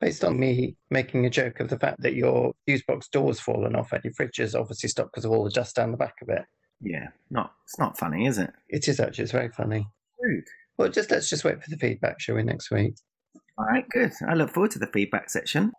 Based 0.00 0.24
on 0.24 0.38
me 0.38 0.76
making 0.90 1.26
a 1.26 1.30
joke 1.30 1.60
of 1.60 1.68
the 1.68 1.78
fact 1.78 2.02
that 2.02 2.14
your 2.14 2.52
fuse 2.66 2.82
box 2.82 3.08
door's 3.08 3.38
fallen 3.38 3.76
off 3.76 3.92
and 3.92 4.02
your 4.02 4.12
fridge 4.14 4.40
is 4.40 4.54
obviously 4.54 4.88
stopped 4.88 5.12
because 5.12 5.24
of 5.24 5.30
all 5.30 5.44
the 5.44 5.50
dust 5.50 5.76
down 5.76 5.92
the 5.92 5.96
back 5.96 6.14
of 6.22 6.28
it. 6.28 6.42
Yeah, 6.80 7.08
not 7.30 7.52
it's 7.64 7.78
not 7.78 7.98
funny, 7.98 8.26
is 8.26 8.38
it? 8.38 8.50
It 8.68 8.88
is 8.88 8.98
actually. 8.98 9.24
It's 9.24 9.32
very 9.32 9.50
funny. 9.50 9.86
Rude. 10.20 10.44
Well, 10.76 10.88
just 10.88 11.10
let's 11.10 11.28
just 11.28 11.44
wait 11.44 11.62
for 11.62 11.70
the 11.70 11.76
feedback, 11.76 12.20
shall 12.20 12.34
we, 12.34 12.42
next 12.42 12.70
week? 12.70 12.94
All 13.58 13.66
right, 13.66 13.88
good. 13.90 14.12
I 14.26 14.34
look 14.34 14.50
forward 14.50 14.72
to 14.72 14.78
the 14.78 14.88
feedback 14.88 15.30
section. 15.30 15.72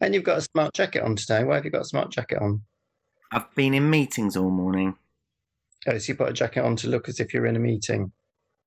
And 0.00 0.12
you've 0.12 0.24
got 0.24 0.38
a 0.38 0.42
smart 0.42 0.74
jacket 0.74 1.02
on 1.02 1.16
today. 1.16 1.44
Why 1.44 1.54
have 1.54 1.64
you 1.64 1.70
got 1.70 1.82
a 1.82 1.86
smart 1.86 2.10
jacket 2.10 2.38
on? 2.42 2.60
I've 3.32 3.52
been 3.54 3.74
in 3.74 3.90
meetings 3.90 4.36
all 4.36 4.50
morning. 4.50 4.96
Oh, 5.86 5.98
so 5.98 6.12
you 6.12 6.16
put 6.16 6.28
a 6.28 6.32
jacket 6.32 6.64
on 6.64 6.76
to 6.76 6.88
look 6.88 7.08
as 7.08 7.20
if 7.20 7.32
you're 7.32 7.46
in 7.46 7.56
a 7.56 7.60
meeting. 7.60 8.12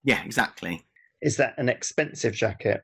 Yeah, 0.03 0.23
exactly. 0.23 0.85
Is 1.21 1.37
that 1.37 1.55
an 1.57 1.69
expensive 1.69 2.33
jacket? 2.33 2.83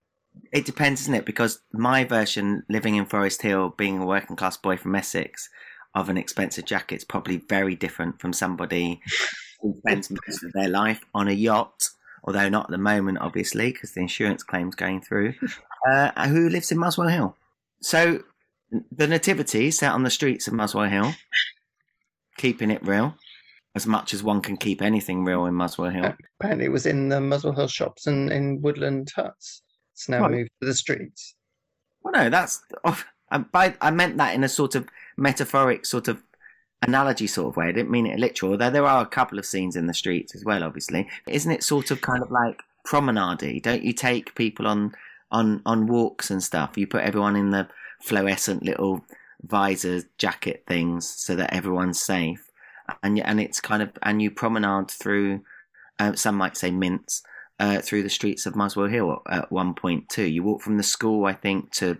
It 0.51 0.65
depends, 0.65 1.01
isn't 1.01 1.13
it? 1.13 1.25
Because 1.25 1.62
my 1.72 2.03
version, 2.03 2.63
living 2.70 2.96
in 2.96 3.05
Forest 3.05 3.41
Hill, 3.41 3.74
being 3.77 4.00
a 4.00 4.05
working 4.05 4.36
class 4.36 4.58
boy 4.58 4.75
from 4.77 4.96
Essex, 4.96 5.50
of 5.94 6.10
an 6.10 6.17
expensive 6.17 6.65
jacket 6.65 6.96
is 6.96 7.03
probably 7.05 7.38
very 7.38 7.75
different 7.75 8.20
from 8.20 8.34
somebody 8.34 9.01
who 9.62 9.75
spends 9.79 10.12
most 10.12 10.44
of 10.44 10.51
their 10.51 10.67
life 10.67 11.01
on 11.13 11.29
a 11.29 11.32
yacht, 11.32 11.89
although 12.25 12.50
not 12.50 12.65
at 12.65 12.72
the 12.72 12.77
moment, 12.77 13.17
obviously, 13.22 13.72
because 13.72 13.94
the 13.94 14.01
insurance 14.01 14.44
claim's 14.44 14.75
going 14.75 15.01
through, 15.01 15.34
uh, 15.89 16.27
who 16.27 16.50
lives 16.50 16.72
in 16.72 16.77
Muswell 16.77 17.08
Hill. 17.08 17.38
So 17.82 18.24
the 18.91 19.08
nativity 19.08 19.72
set 19.72 19.94
on 19.94 20.03
the 20.03 20.10
streets 20.10 20.48
of 20.48 20.53
Muswell 20.53 20.89
Hill, 20.89 21.13
keeping 22.37 22.71
it 22.71 22.83
real 22.85 23.15
as 23.75 23.85
much 23.85 24.13
as 24.13 24.23
one 24.23 24.41
can 24.41 24.55
keep 24.55 24.81
anything 24.81 25.25
real 25.25 25.45
in 25.45 25.53
Muswell 25.53 25.89
Hill. 25.89 26.13
Apparently, 26.39 26.65
it 26.65 26.71
was 26.71 26.85
in 26.85 27.09
the 27.09 27.19
Muswell 27.19 27.53
Hill 27.55 27.67
shops 27.67 28.07
and 28.07 28.31
in 28.31 28.61
woodland 28.61 29.11
huts. 29.15 29.61
It's 29.93 30.07
now 30.07 30.21
Right. 30.21 30.31
moved 30.31 30.49
to 30.61 30.67
the 30.67 30.73
streets. 30.73 31.35
Well, 32.01 32.13
no, 32.13 32.29
that's. 32.29 32.61
Oh, 32.85 33.01
I, 33.31 33.39
by, 33.39 33.75
I 33.81 33.91
meant 33.91 34.17
that 34.17 34.33
in 34.35 34.43
a 34.43 34.49
sort 34.49 34.75
of 34.75 34.87
metaphoric, 35.17 35.85
sort 35.85 36.07
of 36.07 36.23
analogy 36.83 37.27
sort 37.27 37.49
of 37.49 37.57
way. 37.57 37.67
I 37.67 37.71
didn't 37.71 37.91
mean 37.91 38.05
it 38.05 38.19
literal, 38.19 38.51
although 38.53 38.69
there 38.69 38.85
are 38.85 39.01
a 39.01 39.07
couple 39.07 39.39
of 39.39 39.45
scenes 39.45 39.75
in 39.75 39.87
the 39.87 39.93
streets 39.93 40.35
as 40.35 40.45
well, 40.45 40.63
obviously. 40.63 41.09
Isn't 41.27 41.51
it 41.51 41.63
sort 41.63 41.91
of 41.91 42.01
kind 42.01 42.21
of 42.23 42.31
like 42.31 42.61
promenade 42.85 43.63
Don't 43.63 43.83
you 43.83 43.93
take 43.93 44.35
people 44.35 44.67
on, 44.67 44.93
on, 45.31 45.61
on 45.65 45.87
walks 45.87 46.29
and 46.29 46.43
stuff? 46.43 46.77
You 46.77 46.87
put 46.87 47.03
everyone 47.03 47.35
in 47.35 47.51
the 47.51 47.67
fluorescent 48.01 48.63
little 48.63 49.03
visor 49.45 50.03
jacket 50.17 50.63
things 50.67 51.07
so 51.07 51.35
that 51.35 51.53
everyone's 51.53 52.01
safe. 52.01 52.49
And, 53.01 53.19
and 53.19 53.39
it's 53.39 53.59
kind 53.59 53.81
of, 53.81 53.91
and 54.03 54.21
you 54.21 54.31
promenade 54.31 54.91
through, 54.91 55.41
uh, 55.99 56.13
some 56.13 56.35
might 56.35 56.57
say 56.57 56.71
mints, 56.71 57.23
uh, 57.59 57.79
through 57.81 58.03
the 58.03 58.09
streets 58.09 58.45
of 58.45 58.55
Muswell 58.55 58.87
Hill 58.87 59.21
at 59.29 59.51
one 59.51 59.73
point 59.73 60.09
too. 60.09 60.25
You 60.25 60.43
walk 60.43 60.61
from 60.61 60.77
the 60.77 60.83
school, 60.83 61.25
I 61.25 61.33
think, 61.33 61.71
to 61.73 61.97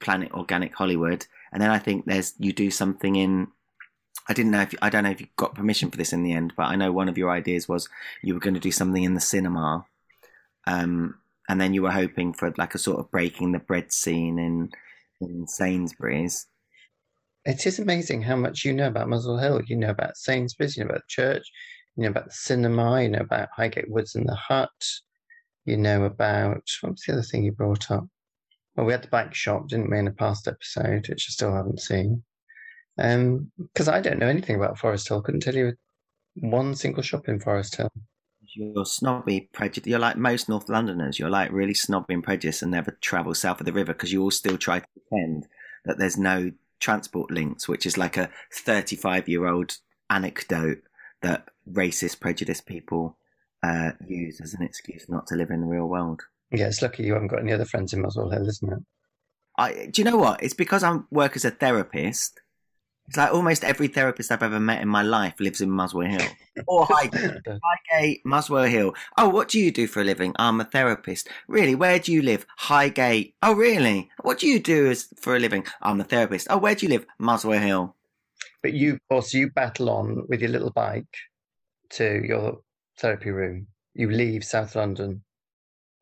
Planet 0.00 0.32
Organic 0.32 0.74
Hollywood, 0.74 1.26
and 1.52 1.62
then 1.62 1.70
I 1.70 1.78
think 1.78 2.04
there's 2.06 2.34
you 2.38 2.52
do 2.52 2.70
something 2.70 3.16
in. 3.16 3.48
I 4.28 4.32
didn't 4.32 4.50
know 4.50 4.62
if 4.62 4.74
I 4.82 4.90
don't 4.90 5.04
know 5.04 5.10
if 5.10 5.20
you 5.20 5.28
got 5.36 5.54
permission 5.54 5.90
for 5.90 5.96
this 5.96 6.12
in 6.12 6.22
the 6.22 6.32
end, 6.32 6.52
but 6.56 6.64
I 6.64 6.76
know 6.76 6.92
one 6.92 7.08
of 7.08 7.16
your 7.16 7.30
ideas 7.30 7.68
was 7.68 7.88
you 8.22 8.34
were 8.34 8.40
going 8.40 8.54
to 8.54 8.60
do 8.60 8.72
something 8.72 9.04
in 9.04 9.14
the 9.14 9.20
cinema, 9.20 9.86
um, 10.66 11.18
and 11.48 11.60
then 11.60 11.72
you 11.72 11.82
were 11.82 11.92
hoping 11.92 12.32
for 12.32 12.52
like 12.58 12.74
a 12.74 12.78
sort 12.78 12.98
of 12.98 13.10
breaking 13.10 13.52
the 13.52 13.58
bread 13.58 13.92
scene 13.92 14.38
in 14.38 14.72
in 15.20 15.46
Sainsbury's. 15.46 16.46
It 17.46 17.64
is 17.64 17.78
amazing 17.78 18.22
how 18.22 18.34
much 18.34 18.64
you 18.64 18.72
know 18.72 18.88
about 18.88 19.08
Muswell 19.08 19.38
Hill. 19.38 19.62
You 19.66 19.76
know 19.76 19.90
about 19.90 20.16
Sainsbury's, 20.16 20.76
you 20.76 20.82
know 20.82 20.90
about 20.90 21.02
the 21.02 21.22
church, 21.22 21.48
you 21.96 22.02
know 22.02 22.08
about 22.08 22.24
the 22.24 22.32
cinema, 22.32 23.00
you 23.00 23.08
know 23.08 23.20
about 23.20 23.50
Highgate 23.56 23.88
Woods 23.88 24.16
and 24.16 24.28
the 24.28 24.34
Hut, 24.34 24.68
you 25.64 25.76
know 25.76 26.02
about 26.02 26.64
what 26.80 26.92
was 26.92 27.02
the 27.06 27.12
other 27.12 27.22
thing 27.22 27.44
you 27.44 27.52
brought 27.52 27.88
up? 27.92 28.04
Well, 28.74 28.84
we 28.84 28.92
had 28.92 29.04
the 29.04 29.08
bike 29.08 29.32
shop, 29.32 29.68
didn't 29.68 29.90
we, 29.90 29.98
in 29.98 30.08
a 30.08 30.12
past 30.12 30.48
episode, 30.48 31.08
which 31.08 31.28
I 31.28 31.30
still 31.30 31.54
haven't 31.54 31.80
seen. 31.80 32.24
Um, 32.98 33.52
because 33.58 33.86
I 33.86 34.00
don't 34.00 34.18
know 34.18 34.26
anything 34.26 34.56
about 34.56 34.78
Forest 34.78 35.06
Hill. 35.06 35.22
Couldn't 35.22 35.42
tell 35.42 35.54
you 35.54 35.74
one 36.34 36.74
single 36.74 37.04
shop 37.04 37.28
in 37.28 37.38
Forest 37.38 37.76
Hill. 37.76 37.92
You're 38.56 38.84
snobby, 38.84 39.50
prejudiced. 39.52 39.86
You're 39.86 40.00
like 40.00 40.16
most 40.16 40.48
North 40.48 40.68
Londoners. 40.68 41.16
You're 41.16 41.30
like 41.30 41.52
really 41.52 41.74
snobby 41.74 42.14
and 42.14 42.24
prejudiced 42.24 42.62
and 42.62 42.72
never 42.72 42.98
travel 43.00 43.34
south 43.34 43.60
of 43.60 43.66
the 43.66 43.72
river 43.72 43.92
because 43.92 44.12
you 44.12 44.22
all 44.22 44.30
still 44.32 44.58
try 44.58 44.80
to 44.80 44.86
pretend 45.08 45.46
that 45.84 45.98
there's 45.98 46.16
no 46.16 46.50
transport 46.80 47.30
links, 47.30 47.68
which 47.68 47.86
is 47.86 47.98
like 47.98 48.16
a 48.16 48.30
35 48.52 49.28
year 49.28 49.46
old 49.46 49.76
anecdote 50.10 50.82
that 51.22 51.48
racist, 51.70 52.20
prejudiced 52.20 52.66
people 52.66 53.16
uh, 53.62 53.92
use 54.06 54.40
as 54.40 54.54
an 54.54 54.62
excuse 54.62 55.08
not 55.08 55.26
to 55.26 55.34
live 55.34 55.50
in 55.50 55.60
the 55.60 55.66
real 55.66 55.86
world. 55.86 56.22
Yeah, 56.50 56.66
it's 56.68 56.82
lucky 56.82 57.02
you 57.02 57.14
haven't 57.14 57.28
got 57.28 57.40
any 57.40 57.52
other 57.52 57.64
friends 57.64 57.92
in 57.92 58.02
Muswell 58.02 58.30
Hill, 58.30 58.48
isn't 58.48 58.72
it? 58.72 58.78
I, 59.58 59.88
do 59.90 60.02
you 60.02 60.04
know 60.04 60.16
what? 60.16 60.42
It's 60.42 60.54
because 60.54 60.84
I 60.84 60.98
work 61.10 61.34
as 61.34 61.44
a 61.44 61.50
therapist. 61.50 62.40
It's 63.08 63.16
like 63.16 63.32
almost 63.32 63.62
every 63.62 63.88
therapist 63.88 64.32
I've 64.32 64.42
ever 64.42 64.58
met 64.58 64.82
in 64.82 64.88
my 64.88 65.02
life 65.02 65.34
lives 65.38 65.60
in 65.60 65.70
Muswell 65.70 66.08
Hill 66.08 66.28
or 66.66 66.86
Highgate. 66.86 67.40
Highgate, 67.92 68.26
Muswell 68.26 68.64
Hill. 68.64 68.94
Oh, 69.16 69.28
what 69.28 69.48
do 69.48 69.60
you 69.60 69.70
do 69.70 69.86
for 69.86 70.00
a 70.00 70.04
living? 70.04 70.34
I'm 70.36 70.60
a 70.60 70.64
therapist. 70.64 71.28
Really? 71.46 71.74
Where 71.74 71.98
do 71.98 72.12
you 72.12 72.22
live? 72.22 72.46
Highgate. 72.58 73.34
Oh, 73.42 73.54
really? 73.54 74.10
What 74.22 74.40
do 74.40 74.48
you 74.48 74.58
do 74.58 74.90
as 74.90 75.08
for 75.20 75.36
a 75.36 75.38
living? 75.38 75.64
I'm 75.82 76.00
a 76.00 76.04
therapist. 76.04 76.48
Oh, 76.50 76.58
where 76.58 76.74
do 76.74 76.86
you 76.86 76.90
live? 76.90 77.06
Muswell 77.18 77.60
Hill. 77.60 77.94
But 78.62 78.72
you, 78.72 78.98
also, 79.10 79.38
you 79.38 79.50
battle 79.50 79.88
on 79.90 80.24
with 80.28 80.40
your 80.40 80.50
little 80.50 80.72
bike 80.72 81.06
to 81.90 82.22
your 82.24 82.58
therapy 82.98 83.30
room. 83.30 83.68
You 83.94 84.10
leave 84.10 84.42
South 84.44 84.74
London 84.74 85.22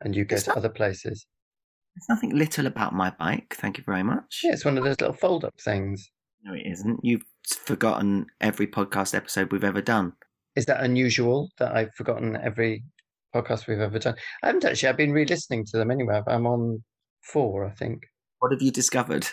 and 0.01 0.17
you 0.17 0.25
go 0.25 0.39
to 0.39 0.49
not- 0.49 0.57
other 0.57 0.71
places. 0.71 1.27
There's 1.95 2.09
nothing 2.09 2.37
little 2.37 2.67
about 2.67 2.93
my 2.93 3.11
bike. 3.11 3.55
Thank 3.57 3.79
you 3.79 3.85
very 3.85 4.03
much. 4.03 4.41
Yeah, 4.43 4.53
it's 4.53 4.65
one 4.65 4.77
of 4.77 4.83
those 4.83 4.99
little 5.01 5.15
fold 5.15 5.45
up 5.45 5.55
things. 5.61 6.11
No, 6.45 6.53
it 6.55 6.67
isn't. 6.67 7.01
You've 7.03 7.25
forgotten 7.65 8.27
every 8.41 8.67
podcast 8.67 9.15
episode 9.15 9.51
we've 9.51 9.65
ever 9.65 9.81
done. 9.81 10.13
Is 10.57 10.67
that 10.67 10.85
unusual 10.85 11.51
that 11.59 11.75
I've 11.75 11.95
forgotten 11.95 12.37
every 12.37 12.85
podcast 13.35 13.67
we've 13.67 13.81
ever 13.81 13.99
done? 13.99 14.15
I 14.43 14.49
haven't 14.49 14.65
actually. 14.65 14.91
I've 14.91 14.97
been 14.97 15.13
re 15.13 15.25
listening 15.25 15.65
to 15.67 15.79
them 15.79 15.91
anyway. 15.91 16.21
I'm 16.27 16.47
on 16.47 16.83
four, 17.23 17.65
I 17.65 17.71
think. 17.71 18.03
What 18.39 18.53
have 18.53 18.63
you 18.63 18.71
discovered? 18.71 19.27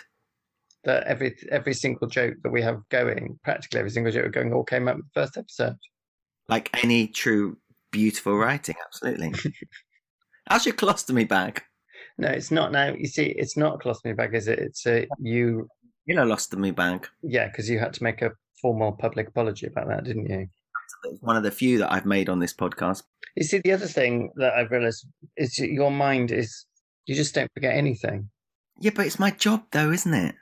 That 0.84 1.04
every 1.04 1.36
every 1.50 1.74
single 1.74 2.08
joke 2.08 2.34
that 2.42 2.50
we 2.50 2.62
have 2.62 2.80
going, 2.88 3.38
practically 3.44 3.78
every 3.80 3.90
single 3.90 4.12
joke 4.12 4.24
we're 4.24 4.30
going, 4.30 4.52
all 4.52 4.64
came 4.64 4.88
out 4.88 4.96
with 4.96 5.04
the 5.14 5.20
first 5.20 5.36
episode. 5.36 5.76
Like 6.48 6.70
any 6.82 7.06
true 7.06 7.58
beautiful 7.92 8.36
writing, 8.36 8.74
absolutely. 8.84 9.32
How's 10.48 10.66
your 10.66 10.74
colostomy 10.74 11.28
bag? 11.28 11.62
No, 12.18 12.28
it's 12.28 12.50
not 12.50 12.72
now. 12.72 12.94
You 12.94 13.06
see, 13.06 13.26
it's 13.26 13.56
not 13.56 13.74
a 13.74 13.78
colostomy 13.78 14.16
bag, 14.16 14.34
is 14.34 14.48
it? 14.48 14.58
It's 14.58 14.86
a 14.86 15.06
you. 15.20 15.68
Colostomy 16.08 16.74
bag. 16.74 17.08
Yeah, 17.22 17.46
because 17.46 17.68
you 17.68 17.78
had 17.78 17.94
to 17.94 18.02
make 18.02 18.22
a 18.22 18.32
formal 18.60 18.92
public 18.92 19.28
apology 19.28 19.66
about 19.66 19.88
that, 19.88 20.04
didn't 20.04 20.28
you? 20.28 20.48
It's 21.04 21.22
one 21.22 21.36
of 21.36 21.42
the 21.42 21.50
few 21.50 21.78
that 21.78 21.92
I've 21.92 22.06
made 22.06 22.28
on 22.28 22.38
this 22.38 22.54
podcast. 22.54 23.02
You 23.36 23.44
see, 23.44 23.60
the 23.64 23.72
other 23.72 23.86
thing 23.86 24.30
that 24.36 24.54
I've 24.54 24.70
realised 24.70 25.06
is 25.36 25.58
your 25.58 25.90
mind 25.90 26.30
is 26.30 26.66
you 27.06 27.14
just 27.14 27.34
don't 27.34 27.50
forget 27.54 27.76
anything. 27.76 28.30
Yeah, 28.78 28.92
but 28.94 29.06
it's 29.06 29.18
my 29.18 29.30
job 29.30 29.64
though, 29.72 29.90
isn't 29.90 30.14
it? 30.14 30.34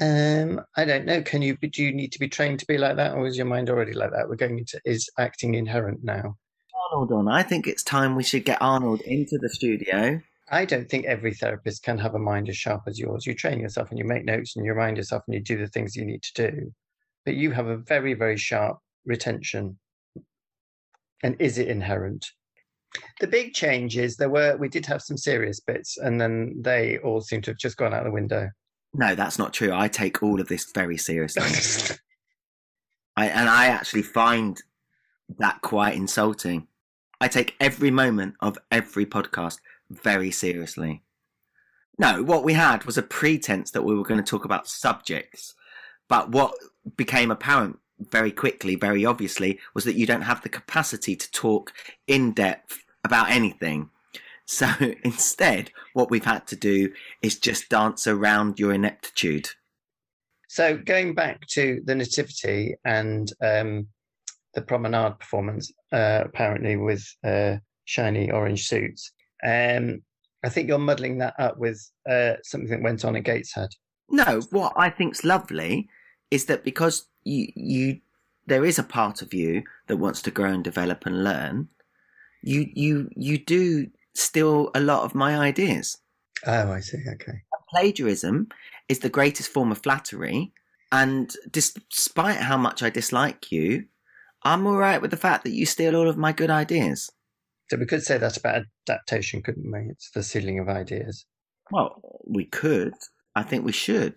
Um, 0.00 0.60
I 0.76 0.84
don't 0.84 1.06
know. 1.06 1.22
Can 1.22 1.42
you? 1.42 1.56
Do 1.56 1.82
you 1.82 1.92
need 1.92 2.12
to 2.12 2.18
be 2.18 2.28
trained 2.28 2.60
to 2.60 2.66
be 2.66 2.78
like 2.78 2.96
that, 2.96 3.14
or 3.14 3.26
is 3.26 3.36
your 3.36 3.46
mind 3.46 3.70
already 3.70 3.92
like 3.92 4.10
that? 4.10 4.28
We're 4.28 4.36
going 4.36 4.58
into 4.58 4.80
is 4.84 5.08
acting 5.18 5.54
inherent 5.54 6.00
now. 6.02 6.36
Arnold 6.92 7.12
on. 7.12 7.28
I 7.28 7.42
think 7.42 7.66
it's 7.66 7.82
time 7.82 8.14
we 8.14 8.22
should 8.22 8.44
get 8.44 8.60
Arnold 8.60 9.00
into 9.02 9.38
the 9.38 9.48
studio. 9.48 10.20
I 10.50 10.64
don't 10.64 10.88
think 10.88 11.04
every 11.04 11.34
therapist 11.34 11.82
can 11.82 11.98
have 11.98 12.14
a 12.14 12.18
mind 12.18 12.48
as 12.48 12.56
sharp 12.56 12.82
as 12.86 12.98
yours. 12.98 13.26
You 13.26 13.34
train 13.34 13.60
yourself 13.60 13.90
and 13.90 13.98
you 13.98 14.04
make 14.04 14.24
notes 14.24 14.56
and 14.56 14.64
you 14.64 14.72
remind 14.72 14.96
yourself 14.96 15.22
and 15.26 15.34
you 15.34 15.42
do 15.42 15.58
the 15.58 15.68
things 15.68 15.94
you 15.94 16.04
need 16.04 16.22
to 16.22 16.50
do. 16.50 16.72
But 17.24 17.34
you 17.34 17.50
have 17.50 17.66
a 17.66 17.76
very, 17.76 18.14
very 18.14 18.36
sharp 18.36 18.78
retention. 19.04 19.78
And 21.22 21.36
is 21.38 21.58
it 21.58 21.68
inherent? 21.68 22.24
The 23.20 23.26
big 23.26 23.52
change 23.52 23.98
is 23.98 24.16
there 24.16 24.30
were 24.30 24.56
we 24.56 24.68
did 24.68 24.86
have 24.86 25.02
some 25.02 25.18
serious 25.18 25.60
bits 25.60 25.98
and 25.98 26.18
then 26.20 26.54
they 26.62 26.98
all 26.98 27.20
seem 27.20 27.42
to 27.42 27.50
have 27.50 27.58
just 27.58 27.76
gone 27.76 27.92
out 27.92 28.04
the 28.04 28.10
window. 28.10 28.48
No, 28.94 29.14
that's 29.14 29.38
not 29.38 29.52
true. 29.52 29.72
I 29.72 29.88
take 29.88 30.22
all 30.22 30.40
of 30.40 30.48
this 30.48 30.70
very 30.74 30.96
seriously. 30.96 31.42
I, 33.16 33.26
and 33.26 33.48
I 33.48 33.66
actually 33.66 34.02
find 34.02 34.60
that 35.38 35.60
quite 35.60 35.94
insulting. 35.94 36.68
I 37.20 37.28
take 37.28 37.56
every 37.60 37.90
moment 37.90 38.36
of 38.40 38.56
every 38.70 39.04
podcast 39.04 39.58
very 39.90 40.30
seriously. 40.30 41.02
No, 41.98 42.22
what 42.22 42.44
we 42.44 42.54
had 42.54 42.84
was 42.84 42.96
a 42.96 43.02
pretense 43.02 43.72
that 43.72 43.82
we 43.82 43.94
were 43.94 44.04
going 44.04 44.22
to 44.22 44.30
talk 44.30 44.44
about 44.44 44.68
subjects. 44.68 45.54
But 46.08 46.30
what 46.30 46.54
became 46.96 47.30
apparent 47.30 47.78
very 47.98 48.30
quickly, 48.30 48.76
very 48.76 49.04
obviously, 49.04 49.58
was 49.74 49.84
that 49.84 49.96
you 49.96 50.06
don't 50.06 50.22
have 50.22 50.42
the 50.42 50.48
capacity 50.48 51.16
to 51.16 51.30
talk 51.32 51.72
in 52.06 52.32
depth 52.32 52.78
about 53.04 53.30
anything. 53.30 53.90
So 54.46 54.68
instead, 55.04 55.70
what 55.92 56.10
we've 56.10 56.24
had 56.24 56.46
to 56.48 56.56
do 56.56 56.92
is 57.22 57.38
just 57.38 57.68
dance 57.68 58.06
around 58.06 58.58
your 58.58 58.72
ineptitude. 58.72 59.48
So 60.48 60.78
going 60.78 61.14
back 61.14 61.46
to 61.48 61.82
the 61.84 61.94
nativity 61.94 62.74
and 62.84 63.30
um, 63.44 63.88
the 64.54 64.62
promenade 64.62 65.18
performance, 65.18 65.70
uh, 65.92 66.22
apparently 66.24 66.76
with 66.76 67.04
uh, 67.22 67.56
shiny 67.84 68.30
orange 68.30 68.66
suits, 68.66 69.12
um, 69.44 70.02
I 70.44 70.48
think 70.48 70.68
you're 70.68 70.78
muddling 70.78 71.18
that 71.18 71.34
up 71.38 71.58
with 71.58 71.90
uh, 72.08 72.34
something 72.42 72.70
that 72.70 72.82
went 72.82 73.04
on 73.04 73.16
at 73.16 73.24
Gateshead. 73.24 73.70
No, 74.10 74.40
what 74.50 74.72
I 74.76 74.90
think's 74.90 75.24
lovely 75.24 75.88
is 76.30 76.46
that 76.46 76.64
because 76.64 77.06
you 77.24 77.48
you 77.54 78.00
there 78.46 78.64
is 78.64 78.78
a 78.78 78.84
part 78.84 79.20
of 79.20 79.34
you 79.34 79.62
that 79.88 79.98
wants 79.98 80.22
to 80.22 80.30
grow 80.30 80.50
and 80.50 80.64
develop 80.64 81.04
and 81.06 81.24
learn, 81.24 81.68
you 82.42 82.66
you 82.72 83.10
you 83.14 83.38
do 83.38 83.88
steal 84.14 84.70
a 84.74 84.80
lot 84.80 85.04
of 85.04 85.14
my 85.14 85.38
ideas. 85.38 85.98
Oh, 86.46 86.72
I 86.72 86.80
see. 86.80 86.98
Okay. 87.14 87.42
Plagiarism 87.70 88.48
is 88.88 89.00
the 89.00 89.08
greatest 89.08 89.50
form 89.50 89.70
of 89.70 89.82
flattery. 89.82 90.52
And 90.90 91.34
despite 91.50 92.38
how 92.38 92.56
much 92.56 92.82
I 92.82 92.90
dislike 92.90 93.52
you, 93.52 93.84
I'm 94.42 94.66
all 94.66 94.76
right 94.76 95.02
with 95.02 95.10
the 95.10 95.16
fact 95.16 95.44
that 95.44 95.52
you 95.52 95.66
steal 95.66 95.94
all 95.94 96.08
of 96.08 96.16
my 96.16 96.32
good 96.32 96.50
ideas. 96.50 97.10
So 97.70 97.76
we 97.76 97.86
could 97.86 98.02
say 98.02 98.18
that 98.18 98.36
about 98.36 98.62
adaptation, 98.88 99.42
couldn't 99.42 99.70
we? 99.70 99.90
It's 99.90 100.10
the 100.10 100.22
stealing 100.22 100.58
of 100.58 100.68
ideas. 100.68 101.26
Well, 101.70 102.00
we 102.26 102.46
could. 102.46 102.94
I 103.34 103.42
think 103.42 103.64
we 103.64 103.72
should. 103.72 104.16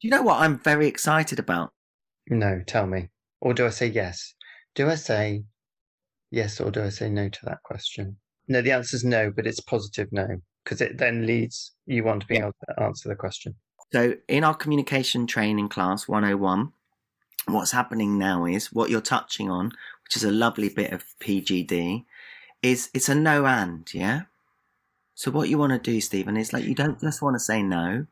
Do 0.00 0.08
you 0.08 0.10
know 0.10 0.22
what 0.22 0.40
I'm 0.40 0.58
very 0.58 0.86
excited 0.86 1.38
about? 1.38 1.72
No, 2.28 2.62
tell 2.66 2.86
me. 2.86 3.08
Or 3.40 3.52
do 3.52 3.66
I 3.66 3.70
say 3.70 3.86
yes? 3.86 4.34
Do 4.74 4.88
I 4.88 4.94
say 4.94 5.44
yes 6.30 6.60
or 6.60 6.70
do 6.70 6.82
I 6.82 6.88
say 6.88 7.10
no 7.10 7.28
to 7.28 7.44
that 7.44 7.62
question? 7.64 8.16
No, 8.48 8.62
the 8.62 8.72
answer 8.72 8.96
is 8.96 9.04
no, 9.04 9.30
but 9.30 9.46
it's 9.46 9.60
positive 9.60 10.08
no, 10.10 10.26
because 10.64 10.80
it 10.80 10.98
then 10.98 11.26
leads 11.26 11.72
you 11.86 12.08
on 12.08 12.20
to 12.20 12.26
being 12.26 12.42
able 12.42 12.54
to 12.68 12.82
answer 12.82 13.08
the 13.08 13.14
question. 13.14 13.54
So, 13.92 14.14
in 14.28 14.44
our 14.44 14.54
communication 14.54 15.26
training 15.26 15.68
class 15.68 16.08
101, 16.08 16.72
what's 17.46 17.72
happening 17.72 18.18
now 18.18 18.46
is 18.46 18.72
what 18.72 18.88
you're 18.88 19.00
touching 19.00 19.50
on, 19.50 19.66
which 20.04 20.16
is 20.16 20.24
a 20.24 20.30
lovely 20.30 20.68
bit 20.68 20.92
of 20.92 21.04
PGD, 21.20 22.04
is 22.62 22.90
it's 22.94 23.08
a 23.08 23.14
no 23.14 23.46
and, 23.46 23.88
yeah? 23.92 24.22
So 25.14 25.30
what 25.30 25.48
you 25.48 25.58
want 25.58 25.72
to 25.72 25.78
do, 25.90 26.00
Stephen, 26.00 26.36
is 26.36 26.52
like 26.52 26.64
you 26.64 26.74
don't 26.74 27.00
just 27.00 27.22
want 27.22 27.34
to 27.34 27.40
say 27.40 27.62
no. 27.62 28.06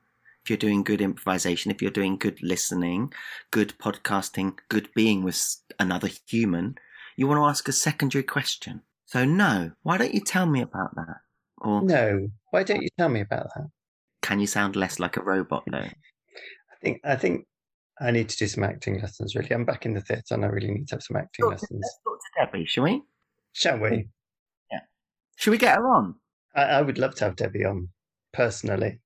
If 0.45 0.51
you're 0.51 0.57
doing 0.57 0.83
good 0.83 1.01
improvisation, 1.01 1.71
if 1.71 1.83
you're 1.83 1.91
doing 1.91 2.17
good 2.17 2.43
listening, 2.43 3.13
good 3.51 3.75
podcasting, 3.79 4.59
good 4.69 4.89
being 4.95 5.23
with 5.23 5.57
another 5.79 6.09
human, 6.27 6.77
you 7.17 7.27
want 7.27 7.39
to 7.39 7.45
ask 7.45 7.69
a 7.69 7.73
secondary 7.73 8.23
question. 8.23 8.83
So 9.07 9.25
no, 9.25 9.73
why 9.83 9.99
don't 9.99 10.15
you 10.15 10.21
tell 10.21 10.47
me 10.47 10.61
about 10.63 10.95
that? 10.97 11.17
Or 11.59 11.83
No, 11.83 12.29
why 12.51 12.63
don't 12.63 12.83
you 12.83 12.89
tell 12.99 13.09
me 13.09 13.21
about 13.21 13.49
that? 13.57 13.69
can 14.23 14.41
you 14.41 14.47
sound 14.47 14.77
less 14.77 14.99
like 14.99 15.17
a 15.17 15.23
robot 15.23 15.65
though? 15.71 15.79
I 15.79 16.77
think 16.83 17.01
I 17.05 17.17
think 17.17 17.47
I 18.01 18.11
need 18.11 18.29
to 18.29 18.37
do 18.37 18.47
some 18.47 18.65
acting 18.65 19.01
lessons. 19.01 19.35
Really, 19.35 19.51
I'm 19.53 19.65
back 19.65 19.87
in 19.87 19.95
the 19.95 20.01
theatre, 20.01 20.35
and 20.35 20.45
I 20.45 20.49
really 20.49 20.71
need 20.71 20.89
to 20.89 20.97
have 20.97 21.03
some 21.03 21.17
acting 21.17 21.45
Talk 21.45 21.57
to- 21.57 21.63
lessons. 21.63 21.81
Let's 21.83 21.99
talk 22.05 22.19
to 22.19 22.47
Debbie, 22.59 22.67
shall 22.67 22.85
we? 22.85 23.03
Shall 23.53 23.79
we? 23.79 24.09
Should 25.39 25.53
we 25.53 25.59
get 25.59 25.77
her 25.77 25.89
on? 25.89 26.17
I, 26.57 26.63
I 26.63 26.83
would 26.83 26.99
love 26.99 27.15
to 27.17 27.25
have 27.25 27.37
Debbie 27.37 27.65
on 27.65 27.89
personally. 28.33 28.99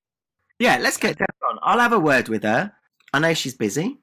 Yeah, 0.59 0.79
let's 0.79 0.97
get 0.97 1.19
Debbie 1.19 1.27
on. 1.51 1.59
I'll 1.63 1.79
have 1.79 1.93
a 1.93 1.99
word 1.99 2.29
with 2.29 2.43
her. 2.43 2.73
I 3.13 3.19
know 3.19 3.35
she's 3.35 3.55
busy. 3.55 3.99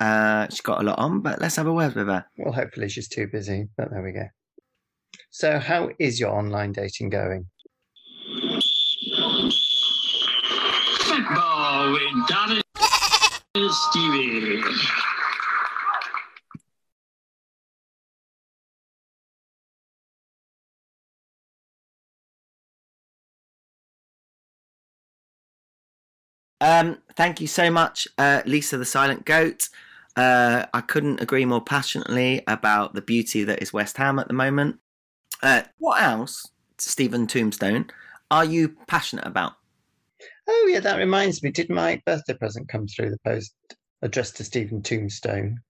Uh, 0.00 0.46
she's 0.48 0.62
got 0.62 0.80
a 0.80 0.84
lot 0.84 0.98
on, 0.98 1.20
but 1.20 1.38
let's 1.38 1.56
have 1.56 1.66
a 1.66 1.72
word 1.72 1.94
with 1.94 2.06
her. 2.06 2.24
Well, 2.38 2.54
hopefully 2.54 2.88
she's 2.88 3.08
too 3.08 3.26
busy, 3.26 3.68
but 3.76 3.90
there 3.90 4.02
we 4.02 4.12
go. 4.12 4.24
So, 5.28 5.58
how 5.58 5.90
is 5.98 6.18
your 6.18 6.30
online 6.30 6.72
dating 6.72 7.10
going? 7.10 7.46
Football 11.00 11.92
with 11.92 12.28
Donnie 12.28 12.62
and 13.54 13.70
Stevie. 13.70 14.62
Um, 26.60 26.98
thank 27.14 27.40
you 27.40 27.46
so 27.46 27.70
much, 27.70 28.06
uh, 28.18 28.42
Lisa 28.44 28.76
the 28.76 28.84
Silent 28.84 29.24
Goat. 29.24 29.68
Uh, 30.16 30.66
I 30.74 30.80
couldn't 30.80 31.20
agree 31.20 31.44
more 31.44 31.62
passionately 31.62 32.42
about 32.46 32.94
the 32.94 33.00
beauty 33.00 33.44
that 33.44 33.62
is 33.62 33.72
West 33.72 33.96
Ham 33.96 34.18
at 34.18 34.28
the 34.28 34.34
moment. 34.34 34.78
Uh, 35.42 35.62
what 35.78 36.02
else, 36.02 36.50
Stephen 36.78 37.26
Tombstone, 37.26 37.90
are 38.30 38.44
you 38.44 38.76
passionate 38.86 39.26
about? 39.26 39.54
Oh, 40.46 40.68
yeah, 40.70 40.80
that 40.80 40.98
reminds 40.98 41.42
me. 41.42 41.50
Did 41.50 41.70
my 41.70 42.02
birthday 42.04 42.34
present 42.34 42.68
come 42.68 42.86
through 42.86 43.10
the 43.10 43.18
post 43.24 43.54
addressed 44.02 44.36
to 44.36 44.44
Stephen 44.44 44.82
Tombstone? 44.82 45.60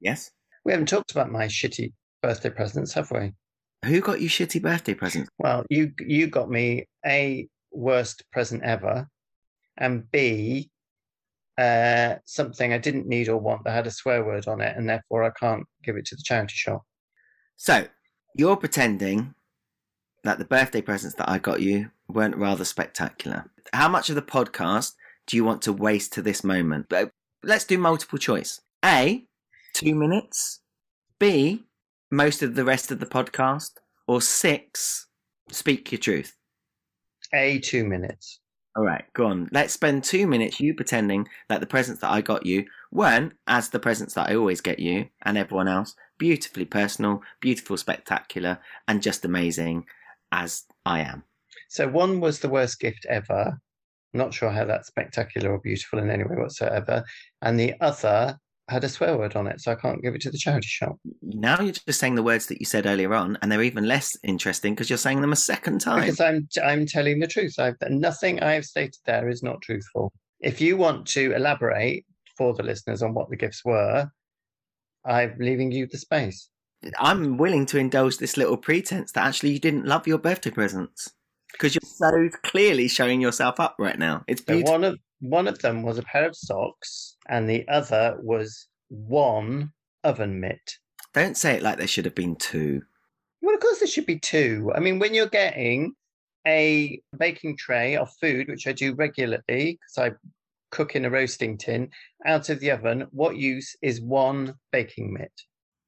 Yes. 0.00 0.30
We 0.64 0.72
haven't 0.72 0.88
talked 0.88 1.10
about 1.10 1.32
my 1.32 1.46
shitty 1.46 1.92
birthday 2.22 2.50
presents, 2.50 2.92
have 2.92 3.10
we? 3.10 3.32
Who 3.84 4.00
got 4.00 4.20
you 4.20 4.28
shitty 4.28 4.62
birthday 4.62 4.94
presents? 4.94 5.30
Well, 5.38 5.64
you 5.70 5.92
you 5.98 6.26
got 6.26 6.50
me 6.50 6.86
a 7.04 7.46
worst 7.70 8.24
present 8.32 8.62
ever, 8.64 9.06
and 9.78 10.10
B, 10.10 10.70
uh, 11.58 12.16
something 12.24 12.72
I 12.72 12.78
didn't 12.78 13.06
need 13.06 13.28
or 13.28 13.38
want 13.38 13.64
that 13.64 13.72
had 13.72 13.86
a 13.86 13.90
swear 13.90 14.24
word 14.24 14.46
on 14.48 14.60
it, 14.60 14.76
and 14.76 14.88
therefore 14.88 15.24
I 15.24 15.30
can't 15.38 15.64
give 15.84 15.96
it 15.96 16.06
to 16.06 16.16
the 16.16 16.22
charity 16.24 16.54
shop. 16.54 16.82
So, 17.56 17.86
you're 18.34 18.56
pretending 18.56 19.34
that 20.24 20.38
the 20.38 20.44
birthday 20.44 20.82
presents 20.82 21.16
that 21.16 21.28
I 21.28 21.38
got 21.38 21.62
you 21.62 21.90
weren't 22.08 22.36
rather 22.36 22.64
spectacular. 22.64 23.50
How 23.72 23.88
much 23.88 24.10
of 24.10 24.16
the 24.16 24.22
podcast 24.22 24.92
do 25.26 25.36
you 25.36 25.44
want 25.44 25.62
to 25.62 25.72
waste 25.72 26.12
to 26.14 26.22
this 26.22 26.44
moment? 26.44 26.92
Let's 27.42 27.64
do 27.64 27.78
multiple 27.78 28.18
choice. 28.18 28.60
A, 28.84 29.24
two 29.72 29.94
minutes. 29.94 30.60
B, 31.18 31.64
most 32.10 32.42
of 32.42 32.54
the 32.54 32.64
rest 32.64 32.90
of 32.90 33.00
the 33.00 33.06
podcast. 33.06 33.72
Or 34.08 34.20
six, 34.20 35.08
speak 35.50 35.90
your 35.90 35.98
truth. 35.98 36.36
A 37.34 37.58
two 37.58 37.84
minutes. 37.84 38.40
All 38.76 38.84
right, 38.84 39.04
go 39.14 39.28
on. 39.28 39.48
Let's 39.52 39.72
spend 39.72 40.04
two 40.04 40.26
minutes 40.26 40.60
you 40.60 40.74
pretending 40.74 41.26
that 41.48 41.60
the 41.60 41.66
presents 41.66 42.02
that 42.02 42.10
I 42.10 42.20
got 42.20 42.44
you 42.44 42.66
weren't, 42.92 43.32
as 43.46 43.70
the 43.70 43.80
presents 43.80 44.12
that 44.14 44.28
I 44.28 44.34
always 44.34 44.60
get 44.60 44.78
you 44.78 45.06
and 45.22 45.38
everyone 45.38 45.66
else, 45.66 45.94
beautifully 46.18 46.66
personal, 46.66 47.22
beautiful, 47.40 47.78
spectacular, 47.78 48.58
and 48.86 49.02
just 49.02 49.24
amazing 49.24 49.86
as 50.30 50.64
I 50.84 51.00
am. 51.00 51.24
So 51.70 51.88
one 51.88 52.20
was 52.20 52.40
the 52.40 52.50
worst 52.50 52.78
gift 52.78 53.06
ever. 53.08 53.58
Not 54.12 54.34
sure 54.34 54.50
how 54.50 54.66
that's 54.66 54.88
spectacular 54.88 55.52
or 55.52 55.58
beautiful 55.58 55.98
in 55.98 56.10
any 56.10 56.24
way 56.24 56.36
whatsoever. 56.36 57.02
And 57.40 57.58
the 57.58 57.74
other 57.80 58.38
had 58.68 58.84
a 58.84 58.88
swear 58.88 59.16
word 59.16 59.36
on 59.36 59.46
it, 59.46 59.60
so 59.60 59.72
I 59.72 59.76
can't 59.76 60.02
give 60.02 60.14
it 60.14 60.20
to 60.22 60.30
the 60.30 60.38
mm. 60.38 60.42
charity 60.42 60.66
shop. 60.68 60.96
Now 61.22 61.60
you're 61.60 61.72
just 61.72 62.00
saying 62.00 62.16
the 62.16 62.22
words 62.22 62.46
that 62.46 62.60
you 62.60 62.66
said 62.66 62.86
earlier 62.86 63.14
on, 63.14 63.38
and 63.40 63.50
they're 63.50 63.62
even 63.62 63.86
less 63.86 64.16
interesting 64.24 64.74
because 64.74 64.90
you're 64.90 64.96
saying 64.96 65.20
them 65.20 65.32
a 65.32 65.36
second 65.36 65.80
time. 65.80 66.00
Because 66.00 66.20
I'm 66.20 66.48
I'm 66.64 66.86
telling 66.86 67.20
the 67.20 67.26
truth. 67.26 67.54
I've 67.58 67.76
nothing 67.88 68.42
I 68.42 68.52
have 68.52 68.64
stated 68.64 68.96
there 69.04 69.28
is 69.28 69.42
not 69.42 69.62
truthful. 69.62 70.12
If 70.40 70.60
you 70.60 70.76
want 70.76 71.06
to 71.08 71.32
elaborate 71.34 72.04
for 72.36 72.54
the 72.54 72.62
listeners 72.62 73.02
on 73.02 73.14
what 73.14 73.30
the 73.30 73.36
gifts 73.36 73.64
were, 73.64 74.08
I'm 75.04 75.36
leaving 75.38 75.70
you 75.72 75.86
the 75.86 75.98
space. 75.98 76.48
I'm 76.98 77.38
willing 77.38 77.66
to 77.66 77.78
indulge 77.78 78.18
this 78.18 78.36
little 78.36 78.56
pretense 78.56 79.12
that 79.12 79.26
actually 79.26 79.52
you 79.52 79.58
didn't 79.58 79.86
love 79.86 80.06
your 80.06 80.18
birthday 80.18 80.50
presents 80.50 81.10
because 81.52 81.74
you're 81.74 81.80
so 81.82 82.28
clearly 82.42 82.86
showing 82.88 83.20
yourself 83.20 83.58
up 83.58 83.76
right 83.78 83.98
now. 83.98 84.24
It's 84.28 84.42
So 84.42 84.54
beautiful. 84.54 84.72
one 84.72 84.84
of 84.84 84.98
one 85.20 85.48
of 85.48 85.58
them 85.60 85.82
was 85.82 85.98
a 85.98 86.02
pair 86.02 86.26
of 86.26 86.36
socks, 86.36 87.16
and 87.28 87.48
the 87.48 87.66
other 87.68 88.16
was 88.20 88.68
one 88.88 89.72
oven 90.04 90.40
mitt. 90.40 90.76
Don't 91.14 91.36
say 91.36 91.54
it 91.54 91.62
like 91.62 91.78
there 91.78 91.86
should 91.86 92.04
have 92.04 92.14
been 92.14 92.36
two. 92.36 92.82
Well, 93.42 93.54
of 93.54 93.60
course, 93.60 93.78
there 93.78 93.88
should 93.88 94.06
be 94.06 94.18
two. 94.18 94.72
I 94.74 94.80
mean, 94.80 94.98
when 94.98 95.14
you're 95.14 95.26
getting 95.26 95.94
a 96.46 97.00
baking 97.18 97.56
tray 97.56 97.96
of 97.96 98.12
food, 98.20 98.48
which 98.48 98.66
I 98.66 98.72
do 98.72 98.94
regularly 98.94 99.42
because 99.80 99.98
I 99.98 100.12
cook 100.70 100.94
in 100.94 101.04
a 101.04 101.10
roasting 101.10 101.56
tin, 101.58 101.90
out 102.24 102.48
of 102.48 102.60
the 102.60 102.70
oven, 102.70 103.06
what 103.10 103.36
use 103.36 103.76
is 103.82 104.00
one 104.00 104.54
baking 104.72 105.12
mitt? 105.12 105.32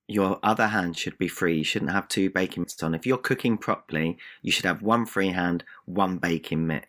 Your 0.09 0.39
other 0.43 0.67
hand 0.67 0.97
should 0.97 1.19
be 1.19 1.29
free. 1.29 1.59
You 1.59 1.65
shouldn't 1.65 1.93
have 1.93 2.09
two 2.09 2.31
baking 2.31 2.63
mitts 2.63 2.83
on. 2.83 2.95
If 2.95 3.07
you're 3.07 3.19
cooking 3.19 3.59
properly, 3.59 4.19
you 4.41 4.51
should 4.51 4.65
have 4.65 4.81
one 4.81 5.05
free 5.05 5.29
hand, 5.29 5.65
one 5.85 6.17
baking 6.17 6.67
mitt. 6.67 6.87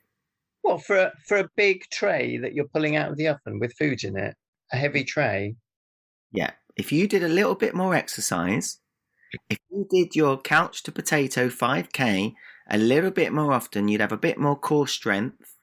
Well, 0.63 0.78
for 0.78 0.98
a, 0.98 1.12
for 1.28 1.38
a 1.38 1.50
big 1.56 1.84
tray 1.91 2.38
that 2.38 2.54
you're 2.54 2.67
pulling 2.67 2.95
out 2.95 3.12
of 3.12 3.17
the 3.17 3.28
oven 3.28 3.60
with 3.60 3.74
food 3.78 4.04
in 4.04 4.17
it, 4.17 4.36
a 4.72 4.78
heavy 4.78 5.04
tray. 5.04 5.56
Yeah. 6.32 6.52
If 6.76 6.91
you 6.91 7.08
did 7.08 7.24
a 7.24 7.30
little 7.30 7.56
bit 7.56 7.74
more 7.74 7.95
exercise, 7.95 8.80
if 9.50 9.58
you 9.69 9.88
did 9.89 10.15
your 10.15 10.38
couch 10.38 10.84
to 10.84 10.91
potato 10.91 11.50
5K 11.50 12.34
a 12.69 12.78
little 12.78 13.12
bit 13.12 13.34
more 13.34 13.54
often, 13.54 13.88
you'd 13.88 14.02
have 14.02 14.12
a 14.12 14.17
bit 14.17 14.38
more 14.38 14.56
core 14.56 14.88
strength. 14.88 15.56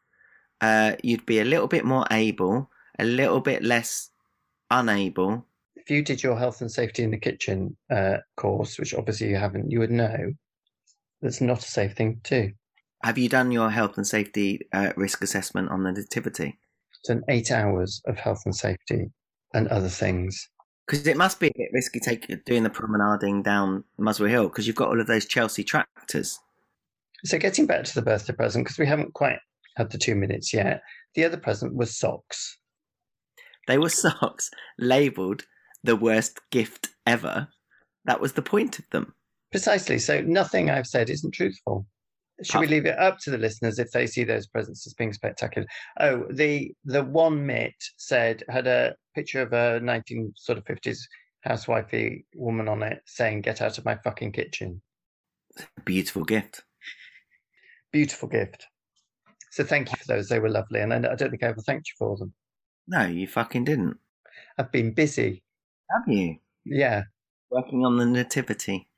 Uh, 0.61 0.93
you'd 1.03 1.27
be 1.27 1.41
a 1.41 1.45
little 1.45 1.69
bit 1.69 1.85
more 1.85 2.07
able, 2.11 2.71
a 2.99 3.05
little 3.05 3.41
bit 3.41 3.63
less 3.63 4.11
unable. 4.71 5.47
If 5.77 5.91
you 5.91 6.03
did 6.03 6.23
your 6.23 6.39
health 6.39 6.61
and 6.61 6.71
safety 6.71 7.03
in 7.03 7.11
the 7.11 7.19
kitchen 7.19 7.77
uh, 7.91 8.19
course, 8.37 8.79
which 8.79 8.95
obviously 8.95 9.29
you 9.29 9.37
haven't, 9.37 9.71
you 9.71 9.79
would 9.81 9.91
know 9.91 10.33
that's 11.23 11.41
not 11.41 11.59
a 11.59 11.69
safe 11.69 11.95
thing 11.95 12.21
to 12.25 12.43
do. 12.49 12.53
Have 13.03 13.19
you 13.19 13.29
done 13.29 13.53
your 13.53 13.71
health 13.71 13.97
and 13.97 14.07
safety 14.07 14.61
uh, 14.73 14.93
risk 14.97 15.23
assessment 15.23 15.71
on 15.71 15.85
the 15.85 15.93
nativity? 15.93 16.59
It's 17.01 17.11
an 17.11 17.23
eight 17.29 17.51
hours 17.51 18.03
of 18.07 18.19
health 18.19 18.43
and 18.45 18.55
safety 18.55 19.11
and 19.55 19.69
other 19.69 19.89
things. 19.89 20.49
Because 20.87 21.07
it 21.07 21.17
must 21.17 21.41
be 21.41 21.49
a 21.49 21.53
bit 21.57 21.71
risky 21.73 22.01
taking 22.01 22.41
doing 22.47 22.63
the 22.63 22.71
promenading 22.71 23.43
down 23.43 23.85
Muswell 23.99 24.31
Hill 24.31 24.49
because 24.49 24.67
you've 24.67 24.77
got 24.77 24.89
all 24.89 25.01
of 25.01 25.07
those 25.07 25.27
Chelsea 25.27 25.65
tractors. 25.65 26.39
So, 27.25 27.39
getting 27.39 27.67
back 27.67 27.85
to 27.85 27.95
the 27.95 28.03
birthday 28.03 28.33
present, 28.33 28.65
because 28.65 28.79
we 28.79 28.87
haven't 28.87 29.15
quite 29.15 29.39
had 29.77 29.91
the 29.91 29.99
two 29.99 30.15
minutes 30.15 30.53
yet, 30.53 30.83
the 31.15 31.25
other 31.25 31.39
present 31.39 31.75
was 31.75 31.97
socks. 31.99 32.59
They 33.67 33.79
were 33.79 33.89
socks 33.89 34.51
labelled 34.79 35.45
the 35.83 35.97
worst 35.97 36.41
gift 36.51 36.91
ever. 37.07 37.49
That 38.05 38.21
was 38.21 38.35
the 38.35 38.43
point 38.43 38.79
of 38.79 38.89
them. 38.91 39.15
Precisely. 39.51 39.99
So, 39.99 40.21
nothing 40.21 40.71
I've 40.71 40.87
said 40.87 41.11
isn't 41.11 41.33
truthful. 41.33 41.87
Should 42.43 42.61
we 42.61 42.67
leave 42.67 42.87
it 42.87 42.99
up 42.99 43.19
to 43.21 43.31
the 43.31 43.39
listeners 43.39 43.79
if 43.79 43.91
they 43.93 44.07
see 44.07 44.23
those 44.23 44.47
presents 44.47 44.87
as 44.87 44.93
being 44.95 45.13
spectacular? 45.13 45.67
Oh, 46.01 46.25
the 46.31 46.73
the 46.85 47.03
one 47.03 47.47
mitt 47.47 47.75
said 47.97 48.43
had 48.49 48.67
a 48.67 48.95
picture 49.15 49.41
of 49.41 49.53
a 49.53 49.81
nineteen 49.81 50.33
sort 50.37 50.59
of 50.59 50.67
fifties 50.67 51.07
housewifey 51.47 52.25
woman 52.35 52.69
on 52.69 52.83
it 52.83 53.01
saying, 53.07 53.41
"Get 53.41 53.63
out 53.63 53.79
of 53.79 53.85
my 53.85 53.97
fucking 53.97 54.33
kitchen." 54.33 54.83
Beautiful 55.85 56.25
gift. 56.25 56.63
Beautiful 57.91 58.29
gift. 58.29 58.67
So 59.51 59.65
thank 59.65 59.91
you 59.91 59.97
for 59.97 60.07
those. 60.07 60.29
They 60.29 60.39
were 60.39 60.51
lovely, 60.51 60.81
and 60.81 60.93
I, 60.93 60.99
I 60.99 61.15
don't 61.15 61.31
think 61.31 61.43
I 61.43 61.49
ever 61.49 61.63
thanked 61.63 61.89
you 61.89 61.95
for 61.99 62.19
them. 62.19 62.35
No, 62.87 63.07
you 63.07 63.27
fucking 63.27 63.65
didn't. 63.65 63.97
I've 64.59 64.71
been 64.71 64.93
busy. 64.93 65.43
Have 65.91 66.07
you? 66.07 66.37
Yeah. 66.67 67.05
Working 67.51 67.87
on 67.87 67.97
the 67.97 68.05
nativity. 68.05 68.89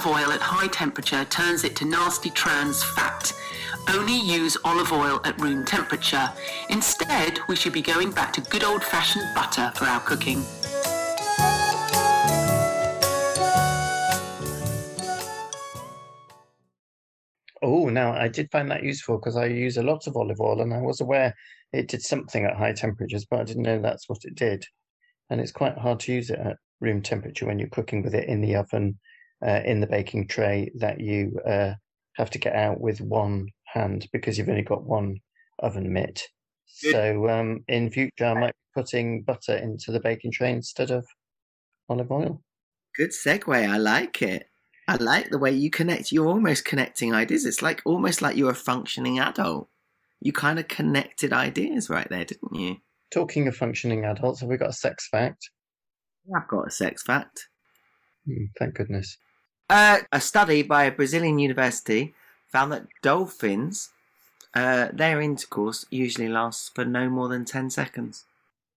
Olive 0.00 0.16
oil 0.16 0.32
at 0.32 0.40
high 0.40 0.68
temperature 0.68 1.26
turns 1.26 1.62
it 1.62 1.76
to 1.76 1.84
nasty 1.84 2.30
trans 2.30 2.82
fat. 2.82 3.32
Only 3.86 4.18
use 4.18 4.56
olive 4.64 4.92
oil 4.92 5.20
at 5.26 5.38
room 5.38 5.66
temperature. 5.66 6.26
Instead, 6.70 7.38
we 7.48 7.56
should 7.56 7.74
be 7.74 7.82
going 7.82 8.10
back 8.10 8.32
to 8.34 8.40
good 8.40 8.64
old-fashioned 8.64 9.26
butter 9.34 9.70
for 9.74 9.84
our 9.84 10.00
cooking. 10.00 10.42
Oh, 17.62 17.90
now 17.90 18.12
I 18.12 18.28
did 18.28 18.50
find 18.50 18.70
that 18.70 18.82
useful 18.82 19.18
because 19.18 19.36
I 19.36 19.46
use 19.46 19.76
a 19.76 19.82
lot 19.82 20.06
of 20.06 20.16
olive 20.16 20.40
oil 20.40 20.62
and 20.62 20.72
I 20.72 20.80
was 20.80 21.02
aware 21.02 21.34
it 21.74 21.88
did 21.88 22.00
something 22.00 22.46
at 22.46 22.56
high 22.56 22.72
temperatures, 22.72 23.26
but 23.30 23.40
I 23.40 23.44
didn't 23.44 23.64
know 23.64 23.82
that's 23.82 24.08
what 24.08 24.24
it 24.24 24.34
did. 24.34 24.64
And 25.28 25.42
it's 25.42 25.52
quite 25.52 25.76
hard 25.76 26.00
to 26.00 26.12
use 26.12 26.30
it 26.30 26.38
at 26.38 26.56
room 26.80 27.02
temperature 27.02 27.44
when 27.44 27.58
you're 27.58 27.68
cooking 27.68 28.02
with 28.02 28.14
it 28.14 28.28
in 28.28 28.40
the 28.40 28.56
oven, 28.56 28.98
uh, 29.46 29.60
in 29.64 29.80
the 29.80 29.86
baking 29.86 30.28
tray 30.28 30.70
that 30.76 31.00
you 31.00 31.38
uh, 31.46 31.74
have 32.16 32.30
to 32.30 32.38
get 32.38 32.54
out 32.54 32.80
with 32.80 33.00
one 33.00 33.48
hand 33.64 34.08
because 34.12 34.36
you've 34.36 34.48
only 34.48 34.62
got 34.62 34.84
one 34.84 35.20
oven 35.60 35.92
mitt. 35.92 36.22
So 36.66 37.28
um, 37.28 37.64
in 37.68 37.90
future, 37.90 38.26
I 38.26 38.34
might 38.34 38.54
be 38.54 38.80
putting 38.80 39.22
butter 39.22 39.56
into 39.56 39.92
the 39.92 40.00
baking 40.00 40.32
tray 40.32 40.52
instead 40.52 40.90
of 40.90 41.06
olive 41.88 42.10
oil. 42.10 42.42
Good 42.96 43.10
segue. 43.10 43.68
I 43.68 43.76
like 43.76 44.22
it. 44.22 44.46
I 44.88 44.96
like 44.96 45.30
the 45.30 45.38
way 45.38 45.52
you 45.52 45.70
connect. 45.70 46.10
You're 46.10 46.26
almost 46.26 46.64
connecting 46.64 47.14
ideas. 47.14 47.44
It's 47.44 47.62
like 47.62 47.82
almost 47.84 48.22
like 48.22 48.36
you're 48.36 48.50
a 48.50 48.54
functioning 48.54 49.18
adult. 49.18 49.68
You 50.20 50.32
kind 50.32 50.58
of 50.58 50.68
connected 50.68 51.32
ideas 51.32 51.88
right 51.88 52.08
there, 52.08 52.24
didn't 52.24 52.54
you? 52.54 52.78
Talking 53.12 53.46
of 53.48 53.56
functioning 53.56 54.04
adults, 54.04 54.40
have 54.40 54.48
we 54.48 54.56
got 54.56 54.70
a 54.70 54.74
sex 54.74 55.08
fact? 55.08 55.50
I've 56.34 56.48
got 56.48 56.66
a 56.66 56.70
sex 56.70 57.02
fact. 57.02 57.48
Hmm, 58.26 58.44
thank 58.58 58.74
goodness. 58.74 59.16
Uh, 59.70 60.00
a 60.10 60.20
study 60.20 60.62
by 60.62 60.82
a 60.82 60.90
Brazilian 60.90 61.38
university 61.38 62.12
found 62.48 62.72
that 62.72 62.88
dolphins, 63.02 63.90
uh, 64.52 64.88
their 64.92 65.20
intercourse 65.20 65.86
usually 65.90 66.28
lasts 66.28 66.68
for 66.74 66.84
no 66.84 67.08
more 67.08 67.28
than 67.28 67.44
10 67.44 67.70
seconds. 67.70 68.24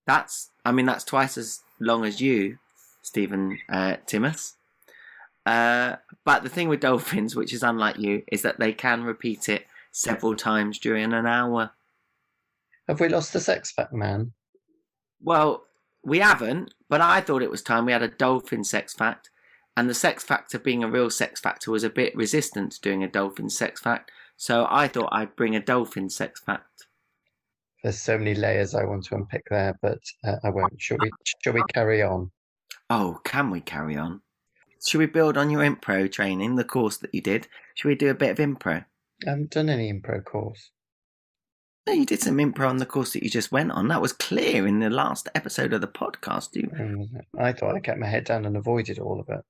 That's, 0.06 0.52
I 0.64 0.72
mean, 0.72 0.86
that's 0.86 1.04
twice 1.04 1.36
as 1.36 1.62
long 1.80 2.06
as 2.06 2.22
you, 2.22 2.60
Stephen 3.02 3.58
uh, 3.70 3.96
Timmis. 4.06 4.54
Uh, 5.48 5.96
but 6.26 6.44
the 6.44 6.50
thing 6.50 6.70
with 6.70 6.82
dolphins, 6.82 7.36
which 7.36 7.54
is 7.54 7.64
unlike 7.64 7.98
you, 7.98 8.22
is 8.32 8.44
that 8.44 8.60
they 8.60 8.72
can 8.72 9.04
repeat 9.04 9.50
it 9.50 9.66
several 9.92 10.36
times 10.36 10.78
during 10.78 11.12
an 11.12 11.26
hour. 11.26 11.72
Have 12.88 13.00
we 13.00 13.10
lost 13.10 13.34
the 13.34 13.40
sex 13.40 13.72
fact 13.72 13.94
man? 13.94 14.34
Well, 15.20 15.64
we 16.04 16.20
haven't, 16.20 16.76
but 16.88 17.02
I 17.02 17.20
thought 17.20 17.42
it 17.42 17.50
was 17.50 17.64
time 17.64 17.88
we 17.88 17.94
had 17.94 18.04
a 18.04 18.10
dolphin 18.10 18.64
sex 18.64 18.94
fact. 18.94 19.32
And 19.76 19.90
the 19.90 19.94
sex 19.94 20.24
factor 20.24 20.60
being 20.60 20.84
a 20.84 20.90
real 20.90 21.10
sex 21.10 21.40
factor 21.40 21.72
was 21.72 21.84
a 21.84 21.90
bit 21.90 22.16
resistant 22.16 22.74
to 22.74 22.82
doing 22.82 23.04
a 23.04 23.08
dolphin 23.08 23.50
sex 23.50 23.82
fact. 23.82 24.12
So 24.38 24.68
I 24.70 24.88
thought 24.88 25.10
I'd 25.12 25.36
bring 25.36 25.56
a 25.56 25.60
dolphin 25.60 26.10
sex 26.10 26.40
fact. 26.40 26.88
There's 27.84 28.00
so 28.00 28.18
many 28.18 28.36
layers 28.36 28.76
I 28.76 28.86
want 28.86 29.06
to 29.06 29.16
unpick 29.16 29.44
there, 29.50 29.78
but 29.82 30.00
uh, 30.24 30.36
I 30.44 30.50
won't. 30.50 30.80
Shall 30.80 30.98
we? 31.02 31.12
Shall 31.44 31.54
we 31.54 31.64
carry 31.74 32.02
on? 32.02 32.32
Oh, 32.90 33.20
can 33.26 33.50
we 33.50 33.60
carry 33.60 33.98
on? 33.98 34.22
Should 34.86 35.00
we 35.00 35.06
build 35.06 35.38
on 35.38 35.50
your 35.50 35.62
impro 35.62 36.12
training, 36.12 36.56
the 36.56 36.64
course 36.64 36.98
that 36.98 37.14
you 37.14 37.22
did? 37.22 37.48
Should 37.76 37.88
we 37.88 37.96
do 37.96 38.10
a 38.10 38.14
bit 38.16 38.32
of 38.32 38.38
impro? 38.38 38.86
I 39.26 39.30
haven't 39.30 39.52
done 39.52 39.70
any 39.70 39.92
impro 39.92 40.24
course. 40.24 40.72
No, 41.86 41.94
you 41.94 42.06
did 42.06 42.22
some 42.22 42.38
impro 42.38 42.70
on 42.70 42.78
the 42.78 42.86
course 42.86 43.12
that 43.14 43.24
you 43.24 43.30
just 43.30 43.52
went 43.52 43.72
on. 43.72 43.90
That 43.90 44.02
was 44.02 44.14
clear 44.14 44.66
in 44.66 44.80
the 44.80 44.90
last 44.90 45.28
episode 45.36 45.74
of 45.74 45.82
the 45.82 45.88
podcast. 45.88 46.56
You, 46.56 46.70
I 47.38 47.52
thought 47.52 47.76
I 47.76 47.80
kept 47.82 48.00
my 48.00 48.08
head 48.08 48.26
down 48.26 48.46
and 48.46 48.56
avoided 48.56 49.00
all 49.00 49.20
of 49.20 49.28
it. 49.30 49.44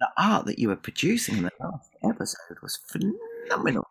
The 0.00 0.08
art 0.18 0.46
that 0.46 0.58
you 0.58 0.68
were 0.68 0.76
producing 0.76 1.38
in 1.38 1.44
the 1.44 1.52
last 1.60 1.90
episode 2.04 2.58
was 2.62 2.78
phenomenal. 2.88 3.86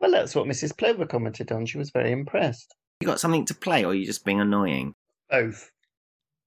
Well, 0.00 0.10
that's 0.10 0.34
what 0.34 0.46
Mrs. 0.46 0.76
Plover 0.76 1.06
commented 1.06 1.50
on. 1.50 1.66
She 1.66 1.78
was 1.78 1.90
very 1.90 2.12
impressed. 2.12 2.74
You 3.00 3.06
got 3.06 3.20
something 3.20 3.44
to 3.46 3.54
play, 3.54 3.84
or 3.84 3.92
are 3.92 3.94
you 3.94 4.06
just 4.06 4.24
being 4.24 4.40
annoying? 4.40 4.94
Both. 5.30 5.70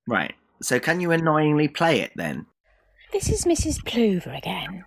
Right. 0.08 0.34
So 0.62 0.80
can 0.80 1.02
you 1.02 1.12
annoyingly 1.12 1.68
play 1.68 2.02
it 2.02 2.12
then? 2.16 2.46
This 3.12 3.30
is 3.30 3.46
Mrs. 3.46 3.84
Plover 3.86 4.32
again. 4.32 4.86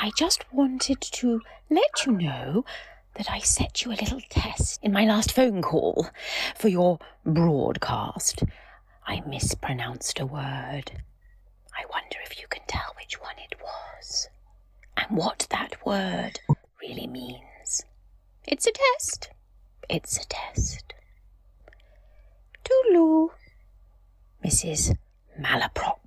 I 0.00 0.10
just 0.16 0.44
wanted 0.52 1.00
to 1.00 1.40
let 1.70 2.06
you 2.06 2.12
know 2.12 2.64
that 3.14 3.30
I 3.30 3.38
set 3.38 3.84
you 3.84 3.92
a 3.92 4.00
little 4.00 4.20
test 4.28 4.80
in 4.82 4.92
my 4.92 5.04
last 5.04 5.32
phone 5.32 5.62
call 5.62 6.08
for 6.56 6.68
your 6.68 6.98
broadcast. 7.24 8.42
I 9.06 9.22
mispronounced 9.26 10.18
a 10.18 10.26
word. 10.26 11.02
I 11.76 11.84
wonder 11.92 12.16
if 12.24 12.40
you 12.40 12.46
can 12.48 12.62
tell 12.68 12.94
which 12.96 13.20
one 13.20 13.34
it 13.38 13.56
was 13.60 14.28
and 14.96 15.16
what 15.16 15.46
that 15.50 15.84
word 15.84 16.40
really 16.80 17.06
means. 17.06 17.84
It's 18.46 18.66
a 18.66 18.72
test. 18.72 19.30
It's 19.88 20.16
a 20.22 20.26
test. 20.28 20.94
Toodaloo, 22.64 23.30
Mrs. 24.44 24.96
Malaprop. 25.40 25.98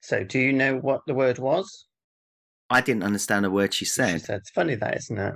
So, 0.00 0.24
do 0.24 0.38
you 0.38 0.52
know 0.52 0.76
what 0.78 1.02
the 1.06 1.14
word 1.14 1.38
was? 1.38 1.86
I 2.70 2.80
didn't 2.80 3.02
understand 3.02 3.46
a 3.46 3.50
word 3.50 3.74
she 3.74 3.84
She 3.84 3.90
said. 3.90 4.20
said, 4.22 4.38
"It's 4.40 4.50
funny 4.50 4.74
that, 4.76 4.96
isn't 4.96 5.18
it?" 5.18 5.34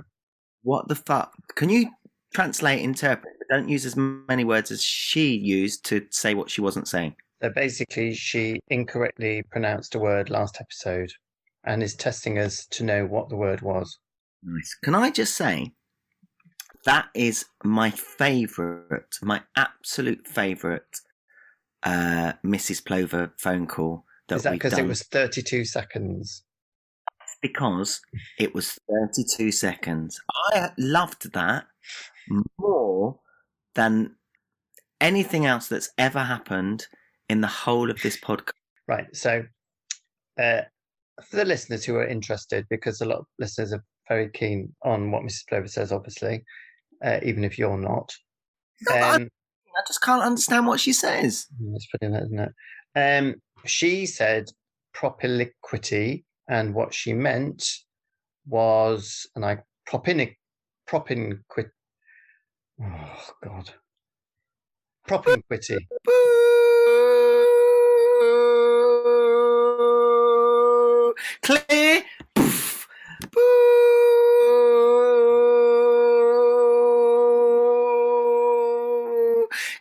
What 0.63 0.87
the 0.87 0.95
fuck? 0.95 1.33
Can 1.55 1.69
you 1.69 1.89
translate, 2.33 2.81
interpret? 2.81 3.33
but 3.39 3.55
Don't 3.55 3.69
use 3.69 3.85
as 3.85 3.95
many 3.95 4.43
words 4.43 4.71
as 4.71 4.81
she 4.81 5.35
used 5.35 5.85
to 5.85 6.07
say 6.09 6.33
what 6.33 6.49
she 6.49 6.61
wasn't 6.61 6.87
saying. 6.87 7.15
So 7.43 7.49
basically, 7.49 8.13
she 8.13 8.61
incorrectly 8.69 9.43
pronounced 9.51 9.95
a 9.95 9.99
word 9.99 10.29
last 10.29 10.61
episode, 10.61 11.11
and 11.65 11.83
is 11.83 11.93
testing 11.93 12.39
us 12.39 12.65
to 12.67 12.85
know 12.85 13.05
what 13.05 13.27
the 13.27 13.35
word 13.35 13.61
was. 13.61 13.99
Nice. 14.41 14.77
Can 14.81 14.95
I 14.95 15.11
just 15.11 15.35
say 15.35 15.73
that 16.85 17.07
is 17.13 17.43
my 17.65 17.89
favourite, 17.89 19.17
my 19.21 19.41
absolute 19.57 20.25
favourite 20.25 21.01
uh, 21.83 22.33
Mrs. 22.45 22.85
Plover 22.85 23.33
phone 23.37 23.67
call 23.67 24.05
that 24.29 24.37
is 24.37 24.43
that 24.43 24.53
because 24.53 24.77
it 24.77 24.87
was 24.87 25.03
32 25.03 25.65
seconds? 25.65 26.43
because 27.41 27.99
it 28.39 28.55
was 28.55 28.79
32 28.89 29.51
seconds. 29.51 30.17
I 30.53 30.69
loved 30.77 31.33
that 31.33 31.65
more 32.57 33.19
than 33.75 34.15
anything 35.01 35.45
else 35.45 35.67
that's 35.67 35.89
ever 35.97 36.19
happened 36.19 36.87
in 37.29 37.41
the 37.41 37.47
whole 37.47 37.89
of 37.89 38.01
this 38.01 38.17
podcast. 38.19 38.51
Right. 38.87 39.05
So, 39.13 39.43
uh, 40.39 40.61
for 41.29 41.35
the 41.37 41.45
listeners 41.45 41.85
who 41.85 41.95
are 41.95 42.07
interested, 42.07 42.65
because 42.69 43.01
a 43.01 43.05
lot 43.05 43.19
of 43.19 43.25
listeners 43.39 43.73
are 43.73 43.83
very 44.07 44.29
keen 44.29 44.73
on 44.83 45.11
what 45.11 45.23
Mrs. 45.23 45.47
Plover 45.47 45.67
says, 45.67 45.91
obviously, 45.91 46.43
uh, 47.03 47.19
even 47.23 47.43
if 47.43 47.57
you're 47.57 47.77
not. 47.77 48.11
Um, 48.91 49.29
I 49.75 49.81
just 49.87 50.01
can't 50.01 50.23
understand 50.23 50.67
what 50.67 50.79
she 50.79 50.93
says. 50.93 51.47
That's 51.71 51.87
pretty 51.87 52.11
nice, 52.11 52.23
isn't 52.23 52.39
it? 52.39 52.53
Um, 52.95 53.35
she 53.65 54.05
said 54.05 54.49
propiliquity, 54.93 56.25
and 56.47 56.73
what 56.73 56.93
she 56.93 57.13
meant 57.13 57.65
was, 58.45 59.27
and 59.35 59.45
I 59.45 59.59
propinic, 59.87 60.35
propinquit. 60.87 61.69
Oh 62.81 63.29
God, 63.43 63.69
propinquity. 65.07 65.87
Clear. 71.41 72.03
Poof. 72.35 72.87
Boo! 73.31 73.39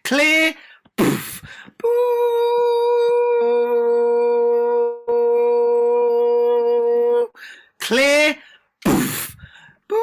Clear. 0.05 0.55
Poof. 0.96 1.42
Boo! 1.78 1.88
Clear. 7.81 8.37
Poof. 8.85 9.37
Boo! 9.88 9.96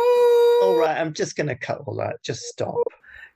All 0.63 0.77
right, 0.77 0.97
I'm 0.99 1.13
just 1.13 1.35
going 1.35 1.47
to 1.47 1.55
cut 1.55 1.81
all 1.85 1.95
that. 1.95 2.21
Just 2.23 2.41
stop. 2.43 2.75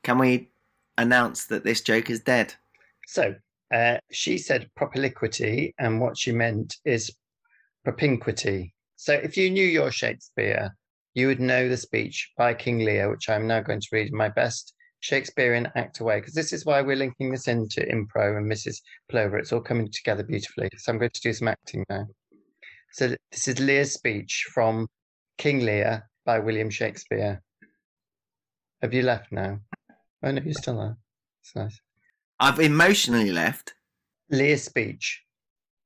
can 0.04 0.18
we 0.18 0.50
announce 0.98 1.46
that 1.46 1.63
this 1.63 1.82
joke 1.82 2.10
is 2.10 2.20
dead? 2.20 2.54
So 3.08 3.36
uh, 3.74 3.98
she 4.12 4.38
said 4.38 4.70
propinquity, 4.76 5.74
and 5.80 6.00
what 6.00 6.18
she 6.18 6.32
meant 6.32 6.78
is 6.86 7.12
propinquity. 7.84 8.74
So 8.96 9.13
if 9.13 9.36
you 9.38 9.50
knew 9.50 9.65
your 9.65 9.91
Shakespeare, 9.91 10.76
you 11.13 11.28
would 11.28 11.39
know 11.39 11.69
the 11.69 11.78
speech 11.78 12.32
by 12.38 12.54
King 12.54 12.80
Lear, 12.80 13.10
which 13.10 13.30
I'm 13.30 13.48
now 13.48 13.62
going 13.62 13.82
to 13.82 13.88
read 13.91 14.08
in 14.08 14.17
my 14.17 14.30
best 14.30 14.74
Shakespearean 15.02 15.67
act 15.76 16.00
away, 16.00 16.19
because 16.19 16.34
this 16.34 16.54
is 16.54 16.65
why 16.65 16.82
we're 16.82 16.96
linking 16.96 17.32
this 17.32 17.48
into 17.48 17.82
Impro 17.82 18.38
and 18.38 18.50
Mrs. 18.50 18.78
Plover. 19.10 19.38
It's 19.38 19.52
all 19.52 19.60
coming 19.60 19.89
together 19.91 20.24
beautifully. 20.24 20.69
So 20.78 20.91
I'm 20.91 20.98
going 20.98 21.12
to 21.12 21.22
do 21.22 21.34
some 21.34 21.50
acting 21.50 21.84
now. 21.89 22.08
So 22.93 23.15
this 23.32 23.48
is 23.48 23.60
Lear's 23.60 23.91
speech 23.93 24.46
from 24.54 24.88
King 25.38 25.60
Lear 25.65 26.10
by 26.26 26.39
William 26.39 26.69
Shakespeare. 26.69 27.41
Have 28.82 28.93
you 28.93 29.02
left 29.02 29.32
now? 29.32 29.60
Oh 30.24 30.32
no, 30.32 30.41
you're 30.41 30.54
still 30.54 30.78
there. 30.78 30.98
It's 31.41 31.56
nice. 31.56 31.82
I've 32.39 32.60
emotionally 32.60 33.32
left. 33.32 33.74
Lear's 34.30 34.63
speech. 34.63 35.23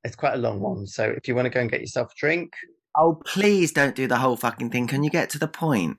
It's 0.07 0.15
quite 0.15 0.35
a 0.35 0.37
long 0.37 0.61
one, 0.61 0.87
so 0.87 1.03
if 1.17 1.27
you 1.27 1.35
want 1.35 1.47
to 1.47 1.49
go 1.49 1.59
and 1.59 1.69
get 1.69 1.81
yourself 1.81 2.13
a 2.13 2.15
drink, 2.17 2.53
Oh, 2.95 3.21
please 3.25 3.73
don't 3.73 3.93
do 3.93 4.07
the 4.07 4.15
whole 4.15 4.37
fucking 4.37 4.69
thing. 4.69 4.87
Can 4.87 5.03
you 5.03 5.09
get 5.09 5.29
to 5.31 5.37
the 5.37 5.49
point? 5.49 5.97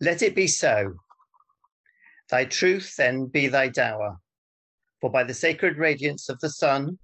let 0.00 0.22
it 0.22 0.36
be 0.36 0.46
so. 0.46 0.94
Thy 2.30 2.44
truth 2.44 2.94
then 2.96 3.26
be 3.26 3.48
thy 3.48 3.66
dower. 3.68 4.18
For 5.00 5.10
by 5.10 5.24
the 5.24 5.34
sacred 5.34 5.76
radiance 5.76 6.28
of 6.28 6.38
the 6.38 6.50
sun, 6.50 7.00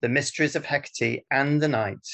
the 0.00 0.08
mysteries 0.08 0.54
of 0.54 0.64
Hecate 0.64 1.24
and 1.32 1.60
the 1.60 1.66
night, 1.66 2.06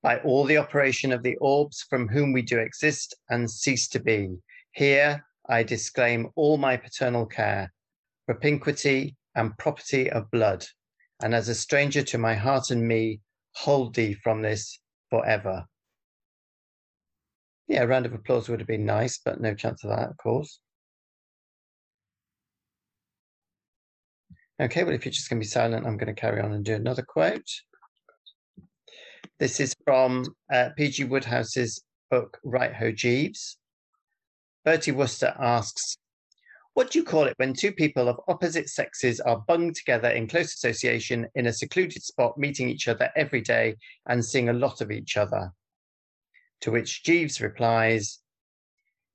by 0.00 0.18
all 0.18 0.44
the 0.44 0.58
operation 0.58 1.10
of 1.10 1.24
the 1.24 1.36
orbs 1.38 1.84
from 1.90 2.06
whom 2.06 2.32
we 2.32 2.42
do 2.42 2.60
exist 2.60 3.12
and 3.28 3.50
cease 3.50 3.88
to 3.88 3.98
be, 3.98 4.36
here 4.70 5.24
I 5.48 5.64
disclaim 5.64 6.28
all 6.36 6.58
my 6.58 6.76
paternal 6.76 7.26
care, 7.26 7.72
propinquity 8.24 9.16
and 9.34 9.58
property 9.58 10.08
of 10.08 10.30
blood, 10.30 10.64
and 11.22 11.34
as 11.34 11.48
a 11.48 11.54
stranger 11.54 12.02
to 12.02 12.18
my 12.18 12.34
heart 12.34 12.70
and 12.70 12.86
me, 12.86 13.20
hold 13.52 13.94
thee 13.94 14.14
from 14.14 14.42
this 14.42 14.78
forever. 15.10 15.64
Yeah, 17.68 17.82
a 17.82 17.86
round 17.86 18.06
of 18.06 18.12
applause 18.12 18.48
would 18.48 18.60
have 18.60 18.68
been 18.68 18.86
nice, 18.86 19.18
but 19.24 19.40
no 19.40 19.54
chance 19.54 19.82
of 19.82 19.90
that, 19.90 20.10
of 20.10 20.16
course. 20.18 20.60
Okay, 24.60 24.84
well, 24.84 24.94
if 24.94 25.04
you're 25.04 25.12
just 25.12 25.28
going 25.28 25.40
to 25.40 25.44
be 25.44 25.48
silent, 25.48 25.86
I'm 25.86 25.96
going 25.96 26.14
to 26.14 26.18
carry 26.18 26.40
on 26.40 26.52
and 26.52 26.64
do 26.64 26.74
another 26.74 27.02
quote. 27.02 27.48
This 29.38 29.60
is 29.60 29.74
from 29.84 30.24
uh, 30.50 30.70
P.G. 30.76 31.04
Wodehouse's 31.04 31.82
book, 32.10 32.38
Right 32.42 32.74
Ho 32.74 32.90
Jeeves. 32.90 33.58
Bertie 34.64 34.92
Wooster 34.92 35.34
asks, 35.38 35.98
What 36.76 36.90
do 36.90 36.98
you 36.98 37.06
call 37.06 37.24
it 37.24 37.38
when 37.38 37.54
two 37.54 37.72
people 37.72 38.06
of 38.06 38.20
opposite 38.28 38.68
sexes 38.68 39.18
are 39.18 39.42
bunged 39.48 39.76
together 39.76 40.10
in 40.10 40.28
close 40.28 40.52
association 40.52 41.26
in 41.34 41.46
a 41.46 41.52
secluded 41.54 42.02
spot, 42.02 42.36
meeting 42.36 42.68
each 42.68 42.86
other 42.86 43.10
every 43.16 43.40
day 43.40 43.76
and 44.04 44.22
seeing 44.22 44.50
a 44.50 44.52
lot 44.52 44.82
of 44.82 44.90
each 44.90 45.16
other? 45.16 45.52
To 46.60 46.70
which 46.70 47.02
Jeeves 47.02 47.40
replies, 47.40 48.18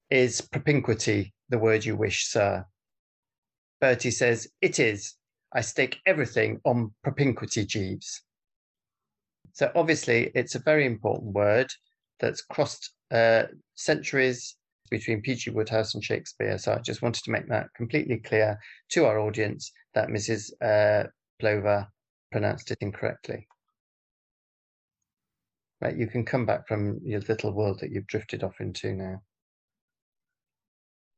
Is 0.10 0.42
propinquity 0.42 1.36
the 1.50 1.60
word 1.60 1.86
you 1.86 1.96
wish, 1.96 2.26
sir? 2.26 2.66
Bertie 3.80 4.10
says, 4.10 4.48
It 4.62 4.80
is. 4.80 5.14
I 5.54 5.62
stake 5.62 6.00
everything 6.08 6.62
on 6.66 6.96
propinquity, 7.04 7.68
Jeeves. 7.68 8.24
So 9.54 9.72
obviously, 9.76 10.32
it's 10.34 10.56
a 10.56 10.64
very 10.66 10.88
important 10.88 11.36
word 11.36 11.68
that's 12.20 12.42
crossed 12.42 12.92
uh, 13.12 13.44
centuries 13.76 14.56
between 14.92 15.22
P.G. 15.22 15.50
Wodehouse 15.52 15.96
and 15.96 16.04
Shakespeare. 16.04 16.58
So 16.60 16.74
I 16.74 16.80
just 16.80 17.02
wanted 17.02 17.24
to 17.24 17.32
make 17.32 17.48
that 17.48 17.68
completely 17.76 18.18
clear 18.18 18.60
to 18.92 19.06
our 19.06 19.20
audience 19.20 19.72
that 19.96 20.10
Mrs. 20.10 20.52
Uh, 20.62 21.08
Plover 21.40 21.88
pronounced 22.32 22.70
it 22.70 22.78
incorrectly. 22.82 23.48
Right, 25.82 25.98
you 25.98 26.06
can 26.06 26.24
come 26.24 26.46
back 26.46 26.68
from 26.68 27.00
your 27.04 27.22
little 27.22 27.54
world 27.54 27.80
that 27.80 27.90
you've 27.90 28.06
drifted 28.06 28.44
off 28.44 28.60
into 28.60 28.94
now. 28.94 29.22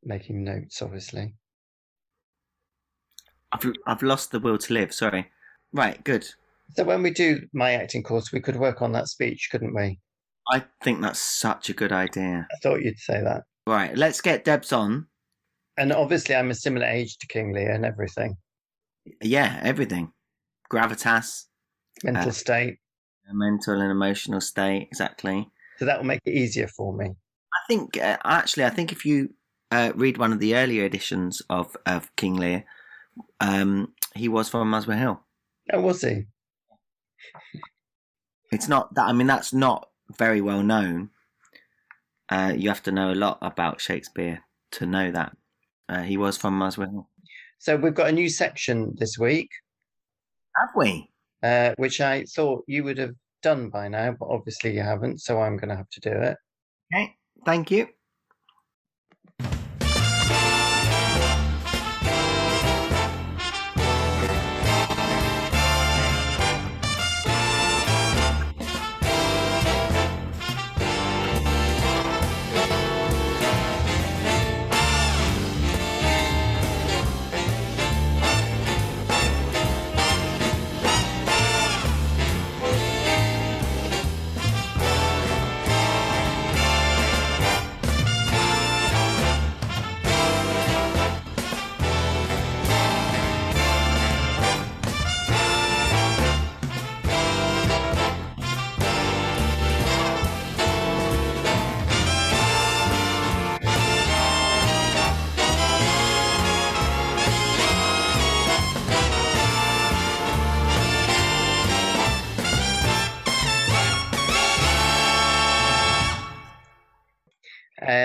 Making 0.04 0.46
notes, 0.46 0.82
obviously. 0.82 1.34
I've, 3.52 3.74
I've 3.86 4.04
lost 4.04 4.32
the 4.32 4.40
will 4.40 4.58
to 4.58 4.74
live. 4.74 4.94
Sorry. 4.94 5.30
Right, 5.74 6.02
good. 6.04 6.26
So 6.76 6.84
when 6.84 7.04
we 7.04 7.12
do 7.12 7.42
my 7.54 7.74
acting 7.74 8.04
course, 8.04 8.32
we 8.32 8.40
could 8.40 8.56
work 8.56 8.82
on 8.82 8.94
that 8.94 9.10
speech, 9.10 9.50
couldn't 9.52 9.76
we? 9.76 10.00
I 10.50 10.64
think 10.82 11.02
that's 11.02 11.20
such 11.20 11.70
a 11.70 11.74
good 11.74 11.92
idea. 11.92 12.48
I 12.52 12.56
thought 12.62 12.82
you'd 12.82 13.00
say 13.00 13.22
that. 13.22 13.44
Right, 13.66 13.96
let's 13.98 14.22
get 14.22 14.44
Debs 14.44 14.74
on. 14.74 15.08
And 15.78 15.92
obviously, 15.92 16.36
I'm 16.36 16.52
a 16.52 16.56
similar 16.56 16.86
age 16.86 17.18
to 17.20 17.28
King 17.28 17.54
Lear 17.54 17.72
and 17.72 17.86
everything. 17.86 18.38
Yeah, 19.22 19.60
everything. 19.64 20.12
Gravitas, 20.72 21.46
Mental 22.04 22.30
Uh, 22.30 22.32
state. 22.32 22.80
mental 23.32 23.80
and 23.80 23.92
emotional 23.92 24.42
state, 24.42 24.88
exactly. 24.92 25.50
So 25.78 25.86
that 25.86 25.98
will 25.98 26.06
make 26.06 26.22
it 26.26 26.34
easier 26.34 26.68
for 26.68 26.94
me. 26.94 27.06
I 27.08 27.60
think, 27.68 27.98
uh, 27.98 28.18
actually, 28.24 28.66
I 28.66 28.70
think 28.70 28.92
if 28.92 29.06
you 29.06 29.34
uh, 29.72 29.92
read 29.96 30.18
one 30.18 30.34
of 30.34 30.40
the 30.40 30.56
earlier 30.56 30.84
editions 30.86 31.42
of, 31.50 31.76
of 31.86 32.14
King 32.16 32.36
Lear, 32.36 32.66
um, 33.40 33.94
he 34.16 34.28
was 34.28 34.50
from 34.50 34.70
Muswell 34.70 34.98
Hill. 34.98 35.22
Oh, 35.72 35.82
was 35.82 36.02
he? 36.02 36.26
It's 38.52 38.68
not 38.68 38.94
that, 38.96 39.06
I 39.06 39.14
mean, 39.14 39.28
that's 39.28 39.54
not 39.54 39.90
very 40.18 40.42
well 40.42 40.62
known. 40.64 41.10
Uh, 42.30 42.54
you 42.56 42.70
have 42.70 42.84
to 42.84 42.92
know 42.92 43.12
a 43.12 43.16
lot 43.16 43.38
about 43.42 43.82
Shakespeare 43.82 44.44
to 44.72 44.86
know 44.86 45.12
that. 45.12 45.36
Uh, 45.90 46.02
he 46.02 46.18
was 46.18 46.38
from 46.38 46.58
Muswell 46.58 46.90
Hill. 46.90 47.10
So 47.60 47.76
we've 47.76 47.94
got 47.94 48.10
a 48.10 48.14
new 48.14 48.30
section 48.30 48.94
this 48.98 49.18
week, 49.18 49.50
Have 50.58 50.70
we? 50.76 51.10
uh, 51.44 51.74
which 51.78 52.02
I 52.02 52.24
thought 52.24 52.64
you 52.68 52.84
would 52.84 52.98
have 52.98 53.16
done 53.42 53.70
by 53.70 53.88
now, 53.88 54.16
but 54.18 54.28
obviously 54.30 54.74
you 54.74 54.82
haven't. 54.82 55.20
So 55.20 55.40
I'm 55.42 55.58
going 55.58 55.70
to 55.70 55.76
have 55.76 55.90
to 55.90 56.00
do 56.00 56.12
it. 56.12 56.38
Okay, 56.94 57.16
thank 57.46 57.72
you. 57.72 57.88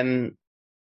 Um, 0.01 0.37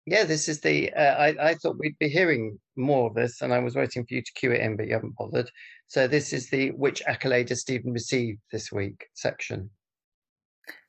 yeah, 0.06 0.24
this 0.24 0.48
is 0.48 0.62
the. 0.62 0.94
Uh, 0.94 1.16
I, 1.16 1.50
I 1.50 1.54
thought 1.56 1.80
we'd 1.80 1.98
be 2.00 2.10
hearing 2.10 2.60
more 2.76 3.08
of 3.10 3.16
this, 3.16 3.42
and 3.42 3.54
I 3.54 3.60
was 3.60 3.76
waiting 3.76 4.06
for 4.06 4.14
you 4.14 4.22
to 4.22 4.32
cue 4.34 4.52
it 4.52 4.62
in, 4.62 4.78
but 4.78 4.88
you 4.88 4.94
haven't 4.94 5.16
bothered. 5.16 5.50
So 5.88 6.08
this 6.08 6.34
is 6.34 6.50
the 6.50 6.70
which 6.72 7.02
accolade 7.08 7.50
has 7.50 7.62
Stephen 7.62 7.92
received 7.92 8.40
this 8.52 8.72
week 8.72 9.08
section. 9.14 9.70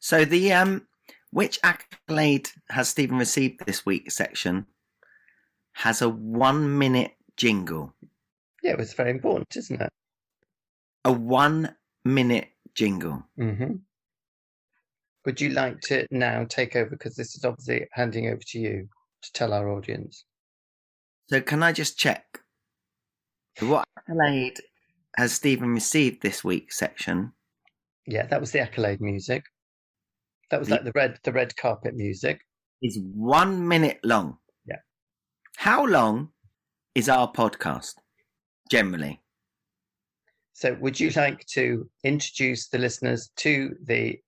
So 0.00 0.24
the 0.24 0.52
um, 0.52 0.86
which 1.30 1.58
accolade 1.62 2.50
has 2.70 2.88
Stephen 2.88 3.18
received 3.18 3.64
this 3.66 3.84
week 3.86 4.10
section 4.10 4.66
has 5.72 6.00
a 6.00 6.08
one 6.08 6.78
minute 6.78 7.12
jingle. 7.36 7.94
Yeah, 8.62 8.72
it 8.72 8.78
was 8.78 8.94
very 8.94 9.10
important, 9.10 9.54
isn't 9.56 9.80
it? 9.80 9.90
A 11.04 11.12
one 11.12 11.74
minute 12.04 12.48
jingle. 12.74 13.22
hmm 13.36 13.76
Would 15.26 15.40
you 15.40 15.50
like 15.50 15.80
to 15.82 16.06
now 16.12 16.46
take 16.48 16.76
over? 16.76 16.88
Because 16.88 17.16
this 17.16 17.34
is 17.34 17.44
obviously 17.44 17.86
handing 17.90 18.28
over 18.28 18.40
to 18.46 18.58
you 18.60 18.88
to 19.22 19.32
tell 19.32 19.52
our 19.52 19.68
audience. 19.68 20.24
So 21.28 21.40
can 21.40 21.64
I 21.64 21.72
just 21.72 21.98
check 21.98 22.40
what 23.58 23.84
accolade 23.98 24.60
has 25.16 25.32
Stephen 25.32 25.74
received 25.74 26.22
this 26.22 26.44
week 26.44 26.72
section? 26.72 27.32
Yeah, 28.06 28.26
that 28.26 28.40
was 28.40 28.52
the 28.52 28.60
accolade 28.60 29.00
music. 29.00 29.42
That 30.52 30.60
was 30.60 30.70
like 30.70 30.84
the 30.84 30.92
red, 30.94 31.18
the 31.24 31.32
red 31.32 31.56
carpet 31.56 31.96
music. 31.96 32.40
Is 32.80 33.00
one 33.02 33.66
minute 33.66 33.98
long. 34.04 34.38
Yeah. 34.64 34.76
How 35.56 35.84
long 35.84 36.28
is 36.94 37.08
our 37.08 37.32
podcast 37.32 37.94
generally? 38.70 39.22
So, 40.52 40.74
would 40.74 41.00
you 41.00 41.10
like 41.10 41.44
to 41.46 41.90
introduce 42.04 42.68
the 42.68 42.78
listeners 42.78 43.30
to 43.38 43.74
the 43.84 44.20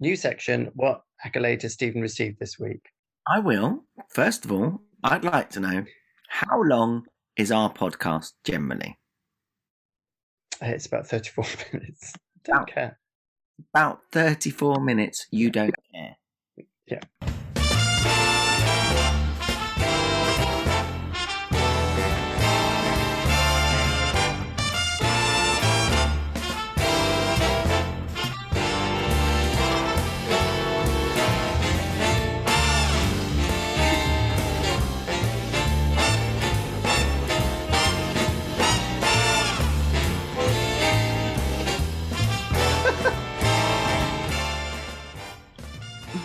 new 0.00 0.16
section? 0.16 0.70
What 0.74 1.02
accolade 1.24 1.62
has 1.62 1.72
Stephen 1.74 2.00
received 2.00 2.38
this 2.38 2.58
week? 2.58 2.80
I 3.26 3.38
will. 3.40 3.84
First 4.08 4.44
of 4.44 4.52
all, 4.52 4.80
I'd 5.04 5.24
like 5.24 5.50
to 5.50 5.60
know 5.60 5.84
how 6.28 6.62
long 6.62 7.06
is 7.36 7.52
our 7.52 7.72
podcast 7.72 8.32
generally? 8.44 8.98
Uh, 10.62 10.66
It's 10.66 10.86
about 10.86 11.06
34 11.06 11.44
minutes. 11.72 12.12
Don't 12.44 12.58
Wow. 12.60 12.64
care. 12.64 12.98
About 13.74 14.00
34 14.12 14.80
minutes. 14.80 15.26
You 15.30 15.50
don't 15.50 15.74
care. 15.92 16.16
Yeah. 16.86 17.00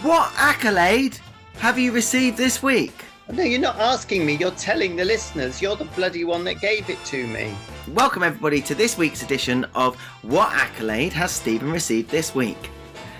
What 0.04 0.34
accolade 0.36 1.18
have 1.60 1.80
you 1.80 1.94
received 1.94 2.36
this 2.36 2.62
week? 2.62 3.06
No, 3.32 3.42
you're 3.42 3.62
not 3.62 3.78
asking 3.78 4.26
me. 4.26 4.36
You're 4.36 4.52
telling 4.52 4.98
the 4.98 5.06
listeners. 5.06 5.62
You're 5.62 5.78
the 5.78 5.86
bloody 5.86 6.26
one 6.26 6.44
that 6.44 6.60
gave 6.60 6.90
it 6.90 7.02
to 7.06 7.26
me. 7.26 7.56
Welcome, 7.88 8.22
everybody, 8.22 8.62
to 8.64 8.76
this 8.76 8.98
week's 8.98 9.24
edition 9.24 9.66
of 9.76 9.96
What 10.24 10.52
Accolade 10.52 11.14
Has 11.14 11.32
Stephen 11.32 11.72
Received 11.72 12.12
This 12.12 12.36
Week? 12.36 12.70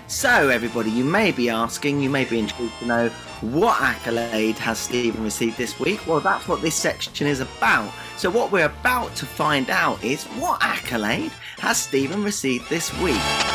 So, 0.08 0.50
everybody, 0.50 0.90
you 0.90 1.04
may 1.04 1.32
be 1.32 1.48
asking, 1.48 2.02
you 2.02 2.10
may 2.10 2.26
be 2.26 2.38
intrigued 2.38 2.78
to 2.80 2.86
know 2.86 3.08
what 3.40 3.80
accolade 3.80 4.58
has 4.58 4.78
Stephen 4.78 5.24
received 5.24 5.56
this 5.56 5.80
week? 5.80 6.06
Well, 6.06 6.20
that's 6.20 6.46
what 6.46 6.60
this 6.60 6.74
section 6.74 7.26
is 7.26 7.40
about. 7.40 7.90
So, 8.18 8.28
what 8.28 8.52
we're 8.52 8.66
about 8.66 9.16
to 9.16 9.24
find 9.24 9.70
out 9.70 10.04
is 10.04 10.24
what 10.24 10.62
accolade 10.62 11.32
has 11.60 11.78
Stephen 11.78 12.22
received 12.22 12.68
this 12.68 12.92
week? 13.00 13.53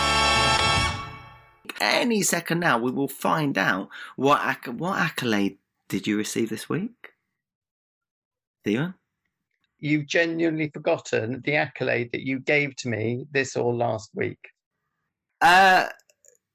Any 1.79 2.21
second 2.21 2.59
now, 2.59 2.77
we 2.77 2.91
will 2.91 3.07
find 3.07 3.57
out 3.57 3.89
what, 4.15 4.41
acc- 4.41 4.67
what 4.67 4.99
accolade 4.99 5.57
did 5.87 6.07
you 6.07 6.17
receive 6.17 6.49
this 6.49 6.67
week? 6.67 7.13
Stephen? 8.61 8.93
You've 9.79 10.07
genuinely 10.07 10.69
forgotten 10.69 11.41
the 11.45 11.55
accolade 11.55 12.11
that 12.11 12.25
you 12.25 12.39
gave 12.39 12.75
to 12.77 12.89
me 12.89 13.25
this 13.31 13.55
or 13.55 13.73
last 13.73 14.11
week. 14.13 14.39
Uh, 15.41 15.87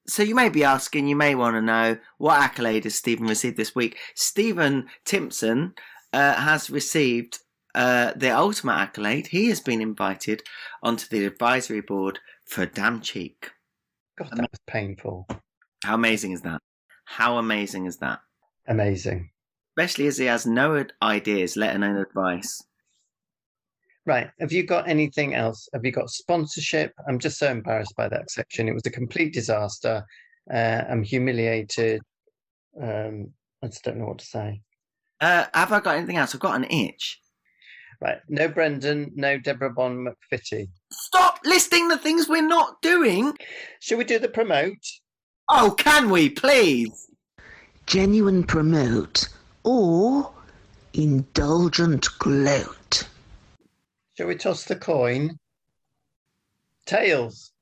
so 0.06 0.22
you 0.22 0.34
may 0.34 0.50
be 0.50 0.62
asking, 0.62 1.08
you 1.08 1.16
may 1.16 1.34
want 1.34 1.56
to 1.56 1.62
know 1.62 1.96
what 2.18 2.40
accolade 2.40 2.84
has 2.84 2.94
Stephen 2.94 3.26
received 3.26 3.56
this 3.56 3.74
week. 3.74 3.96
Stephen 4.14 4.86
Timpson 5.06 5.74
uh, 6.12 6.34
has 6.34 6.68
received 6.68 7.38
uh, 7.74 8.12
the 8.14 8.30
ultimate 8.30 8.74
accolade. 8.74 9.28
He 9.28 9.48
has 9.48 9.60
been 9.60 9.80
invited 9.80 10.42
onto 10.82 11.08
the 11.08 11.24
advisory 11.24 11.80
board 11.80 12.18
for 12.44 12.66
Damn 12.66 13.00
Cheek. 13.00 13.50
God, 14.16 14.30
that 14.32 14.50
was 14.50 14.60
painful. 14.66 15.26
How 15.84 15.94
amazing 15.94 16.32
is 16.32 16.42
that? 16.42 16.60
How 17.04 17.38
amazing 17.38 17.86
is 17.86 17.98
that? 17.98 18.20
Amazing. 18.68 19.30
Especially 19.76 20.06
as 20.06 20.18
he 20.18 20.26
has 20.26 20.46
no 20.46 20.84
ideas, 21.02 21.56
let 21.56 21.74
alone 21.74 21.96
advice. 21.96 22.62
Right. 24.06 24.30
Have 24.38 24.52
you 24.52 24.64
got 24.64 24.88
anything 24.88 25.34
else? 25.34 25.68
Have 25.72 25.84
you 25.84 25.90
got 25.90 26.10
sponsorship? 26.10 26.92
I'm 27.08 27.18
just 27.18 27.38
so 27.38 27.50
embarrassed 27.50 27.94
by 27.96 28.08
that 28.08 28.30
section. 28.30 28.68
It 28.68 28.74
was 28.74 28.86
a 28.86 28.90
complete 28.90 29.32
disaster. 29.32 30.04
Uh, 30.52 30.82
I'm 30.88 31.02
humiliated. 31.02 32.02
Um, 32.80 33.30
I 33.62 33.68
just 33.68 33.82
don't 33.82 33.96
know 33.96 34.06
what 34.06 34.18
to 34.18 34.26
say. 34.26 34.60
Uh, 35.20 35.46
have 35.54 35.72
I 35.72 35.80
got 35.80 35.96
anything 35.96 36.18
else? 36.18 36.34
I've 36.34 36.40
got 36.40 36.56
an 36.56 36.64
itch. 36.64 37.18
Right. 38.04 38.18
No 38.28 38.48
Brendan, 38.48 39.12
no 39.14 39.38
Deborah 39.38 39.72
Bon 39.72 40.06
McFitty. 40.06 40.68
Stop 40.92 41.40
listing 41.44 41.88
the 41.88 41.98
things 41.98 42.28
we're 42.28 42.46
not 42.46 42.82
doing. 42.82 43.34
Should 43.80 43.98
we 43.98 44.04
do 44.04 44.18
the 44.18 44.28
promote? 44.28 44.76
Oh, 45.48 45.74
can 45.78 46.10
we, 46.10 46.28
please? 46.28 47.04
genuine 47.86 48.44
promote, 48.44 49.28
or 49.62 50.32
indulgent 50.92 52.08
gloat. 52.18 53.08
Shall 54.16 54.26
we 54.26 54.36
toss 54.36 54.64
the 54.64 54.76
coin? 54.76 55.38
Tails. 56.86 57.52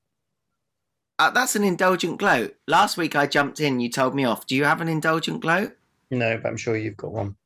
Uh, 1.19 1.31
that's 1.31 1.57
an 1.57 1.65
indulgent 1.65 2.19
gloat. 2.19 2.57
Last 2.67 2.97
week 2.97 3.15
I 3.15 3.27
jumped 3.27 3.61
in, 3.61 3.81
you 3.81 3.89
told 3.89 4.15
me 4.15 4.25
off. 4.25 4.47
Do 4.47 4.57
you 4.57 4.65
have 4.65 4.81
an 4.81 4.89
indulgent 4.89 5.41
gloat? 5.41 5.77
No, 6.11 6.37
but 6.37 6.49
I'm 6.49 6.57
sure 6.57 6.77
you've 6.77 6.97
got 6.97 7.13
one. 7.13 7.37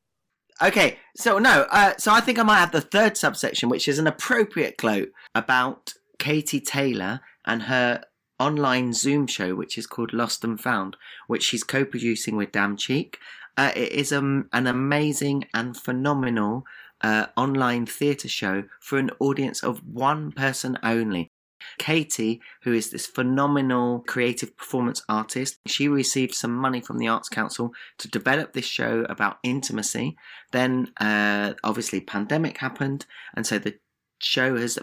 Okay, 0.61 0.97
so 1.15 1.37
no, 1.37 1.67
uh, 1.69 1.93
so 1.97 2.11
I 2.11 2.19
think 2.19 2.39
I 2.39 2.43
might 2.43 2.59
have 2.59 2.71
the 2.71 2.81
third 2.81 3.15
subsection, 3.15 3.69
which 3.69 3.87
is 3.87 3.99
an 3.99 4.07
appropriate 4.07 4.77
gloat 4.77 5.09
about 5.35 5.93
Katie 6.17 6.59
Taylor 6.59 7.21
and 7.45 7.63
her 7.63 8.03
online 8.39 8.93
Zoom 8.93 9.27
show, 9.27 9.55
which 9.55 9.77
is 9.77 9.85
called 9.85 10.13
Lost 10.13 10.43
and 10.43 10.59
Found, 10.59 10.97
which 11.27 11.43
she's 11.43 11.63
co-producing 11.63 12.35
with 12.35 12.51
Damn 12.51 12.75
Cheek. 12.75 13.19
Uh, 13.55 13.71
it 13.75 13.91
is 13.91 14.11
um, 14.11 14.49
an 14.51 14.65
amazing 14.65 15.45
and 15.53 15.77
phenomenal 15.77 16.65
uh, 17.01 17.27
online 17.35 17.85
theatre 17.85 18.27
show 18.27 18.63
for 18.79 18.97
an 18.97 19.11
audience 19.19 19.63
of 19.63 19.85
one 19.85 20.31
person 20.31 20.77
only. 20.81 21.29
Katie, 21.77 22.41
who 22.63 22.73
is 22.73 22.89
this 22.89 23.05
phenomenal 23.05 24.03
creative 24.07 24.55
performance 24.57 25.03
artist, 25.07 25.57
she 25.65 25.87
received 25.87 26.33
some 26.33 26.55
money 26.55 26.81
from 26.81 26.97
the 26.97 27.07
Arts 27.07 27.29
Council 27.29 27.73
to 27.97 28.07
develop 28.07 28.53
this 28.53 28.65
show 28.65 29.05
about 29.09 29.39
intimacy. 29.43 30.17
Then, 30.51 30.91
uh, 30.99 31.53
obviously, 31.63 32.01
pandemic 32.01 32.57
happened, 32.57 33.05
and 33.35 33.45
so 33.45 33.59
the 33.59 33.75
show 34.19 34.57
has 34.57 34.79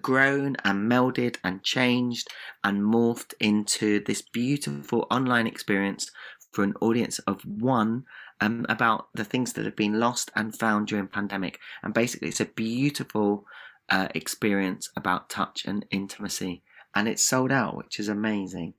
grown 0.00 0.56
and 0.64 0.90
melded 0.90 1.36
and 1.42 1.62
changed 1.62 2.28
and 2.62 2.82
morphed 2.82 3.34
into 3.40 4.00
this 4.04 4.22
beautiful 4.22 5.06
online 5.10 5.46
experience 5.46 6.10
for 6.52 6.64
an 6.64 6.74
audience 6.80 7.18
of 7.20 7.42
one 7.42 8.04
um, 8.40 8.64
about 8.68 9.08
the 9.14 9.24
things 9.24 9.52
that 9.52 9.64
have 9.64 9.76
been 9.76 10.00
lost 10.00 10.30
and 10.34 10.56
found 10.56 10.88
during 10.88 11.06
pandemic. 11.06 11.58
And 11.82 11.92
basically, 11.92 12.28
it's 12.28 12.40
a 12.40 12.46
beautiful 12.46 13.44
uh, 13.90 14.08
experience 14.14 14.88
about 14.96 15.28
touch 15.28 15.64
and 15.66 15.84
intimacy, 15.90 16.62
and 16.94 17.08
it's 17.08 17.24
sold 17.24 17.52
out, 17.52 17.76
which 17.76 17.98
is 17.98 18.08
amazing. 18.08 18.74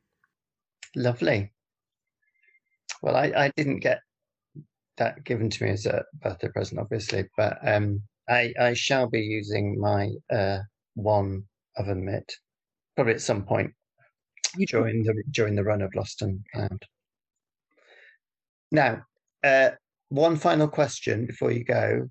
Lovely. 0.95 1.51
Well, 3.01 3.15
I, 3.15 3.31
I 3.35 3.51
didn't 3.55 3.79
get 3.79 3.99
that 4.97 5.23
given 5.23 5.49
to 5.49 5.63
me 5.63 5.71
as 5.71 5.85
a 5.85 6.03
birthday 6.21 6.49
present, 6.49 6.79
obviously, 6.79 7.25
but 7.37 7.57
um, 7.67 8.01
I, 8.29 8.53
I 8.59 8.73
shall 8.73 9.09
be 9.09 9.21
using 9.21 9.79
my 9.79 10.09
uh, 10.31 10.59
one 10.95 11.43
oven 11.77 12.05
mitt 12.05 12.31
probably 12.95 13.13
at 13.13 13.21
some 13.21 13.43
point 13.43 13.71
during 14.67 15.03
the 15.03 15.23
during 15.31 15.55
the 15.55 15.63
run 15.63 15.81
of 15.81 15.95
Lost 15.95 16.21
and 16.21 16.39
Found. 16.53 16.83
Now, 18.71 19.03
uh, 19.43 19.71
one 20.09 20.35
final 20.35 20.67
question 20.67 21.25
before 21.25 21.51
you 21.51 21.63
go: 21.63 22.09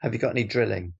Have 0.00 0.12
you 0.12 0.18
got 0.20 0.30
any 0.30 0.44
drilling? 0.44 0.94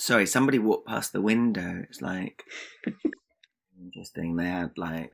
Sorry, 0.00 0.24
somebody 0.24 0.58
walked 0.58 0.88
past 0.88 1.12
the 1.12 1.20
window. 1.20 1.84
It's 1.86 2.00
like 2.00 2.44
interesting. 3.78 4.34
They 4.34 4.46
had 4.46 4.78
like 4.78 5.12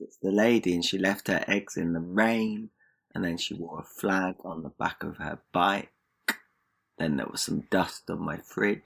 it's 0.00 0.16
the 0.20 0.32
lady, 0.32 0.74
and 0.74 0.84
she 0.84 0.98
left 0.98 1.28
her 1.28 1.44
eggs 1.46 1.76
in 1.76 1.92
the 1.92 2.00
rain, 2.00 2.70
and 3.14 3.24
then 3.24 3.36
she 3.36 3.54
wore 3.54 3.78
a 3.78 3.84
flag 3.84 4.34
on 4.44 4.64
the 4.64 4.70
back 4.70 5.04
of 5.04 5.18
her 5.18 5.38
bike. 5.52 5.92
Then 6.98 7.16
there 7.16 7.28
was 7.30 7.42
some 7.42 7.68
dust 7.70 8.10
on 8.10 8.20
my 8.20 8.38
fridge. 8.38 8.82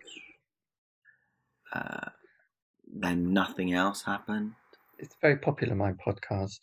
Uh, 1.73 2.11
then 2.87 3.33
nothing 3.33 3.73
else 3.73 4.03
happened. 4.03 4.53
It's 4.99 5.17
very 5.23 5.39
popular, 5.39 5.75
my 5.75 5.93
podcast. 5.93 6.59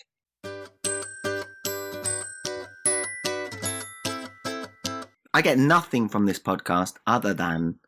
I 5.33 5.41
get 5.41 5.57
nothing 5.57 6.07
from 6.07 6.27
this 6.27 6.39
podcast 6.39 6.97
other 7.07 7.33
than 7.33 7.79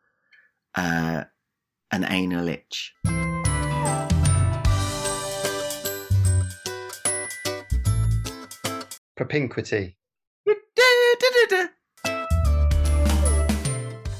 uh, 0.74 1.24
an 1.90 2.04
anal 2.04 2.48
itch. 2.48 2.92
Propinquity. 9.16 9.96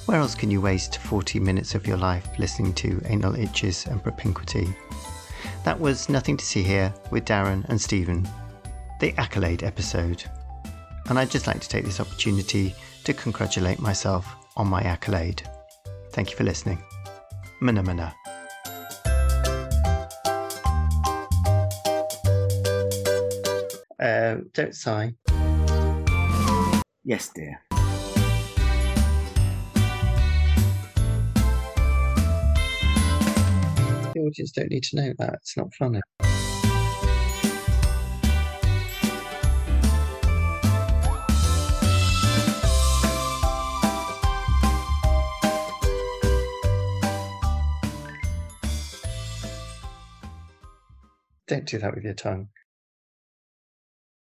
Where 0.07 0.21
else 0.21 0.35
can 0.35 0.51
you 0.51 0.61
waste 0.61 0.99
40 0.99 1.41
minutes 1.41 1.75
of 1.75 1.87
your 1.87 1.97
life 1.97 2.27
listening 2.39 2.75
to 2.75 3.01
anal 3.07 3.35
itches 3.35 3.87
and 3.87 4.03
propinquity? 4.03 4.69
That 5.65 5.81
was 5.81 6.09
Nothing 6.09 6.37
to 6.37 6.45
See 6.45 6.63
Here 6.63 6.93
with 7.11 7.25
Darren 7.25 7.65
and 7.69 7.81
Stephen, 7.81 8.29
the 9.01 9.15
Accolade 9.19 9.63
episode. 9.63 10.23
and 11.09 11.19
I'd 11.19 11.31
just 11.31 11.47
like 11.47 11.61
to 11.61 11.69
take 11.69 11.85
this 11.85 11.99
opportunity 12.01 12.75
to 13.05 13.13
congratulate 13.13 13.81
myself 13.81 14.27
on 14.57 14.69
my 14.69 14.83
accolade. 14.83 15.43
Thank 16.13 16.31
you 16.31 16.37
for 16.37 16.45
listening. 16.45 16.79
Mana 17.61 17.83
mana. 17.83 18.15
Uh, 23.99 24.37
don't 24.53 24.75
sigh. 24.75 25.15
Yes, 27.05 27.31
dear. 27.35 27.61
The 34.15 34.21
audience 34.21 34.53
don't 34.53 34.71
need 34.71 34.83
to 34.85 34.97
know 34.97 35.15
that. 35.19 35.35
It's 35.35 35.57
not 35.57 35.73
funny. 35.75 36.01
Don't 51.53 51.67
do 51.67 51.77
that 51.81 51.95
with 51.95 52.05
your 52.05 52.15
tongue. 52.15 52.49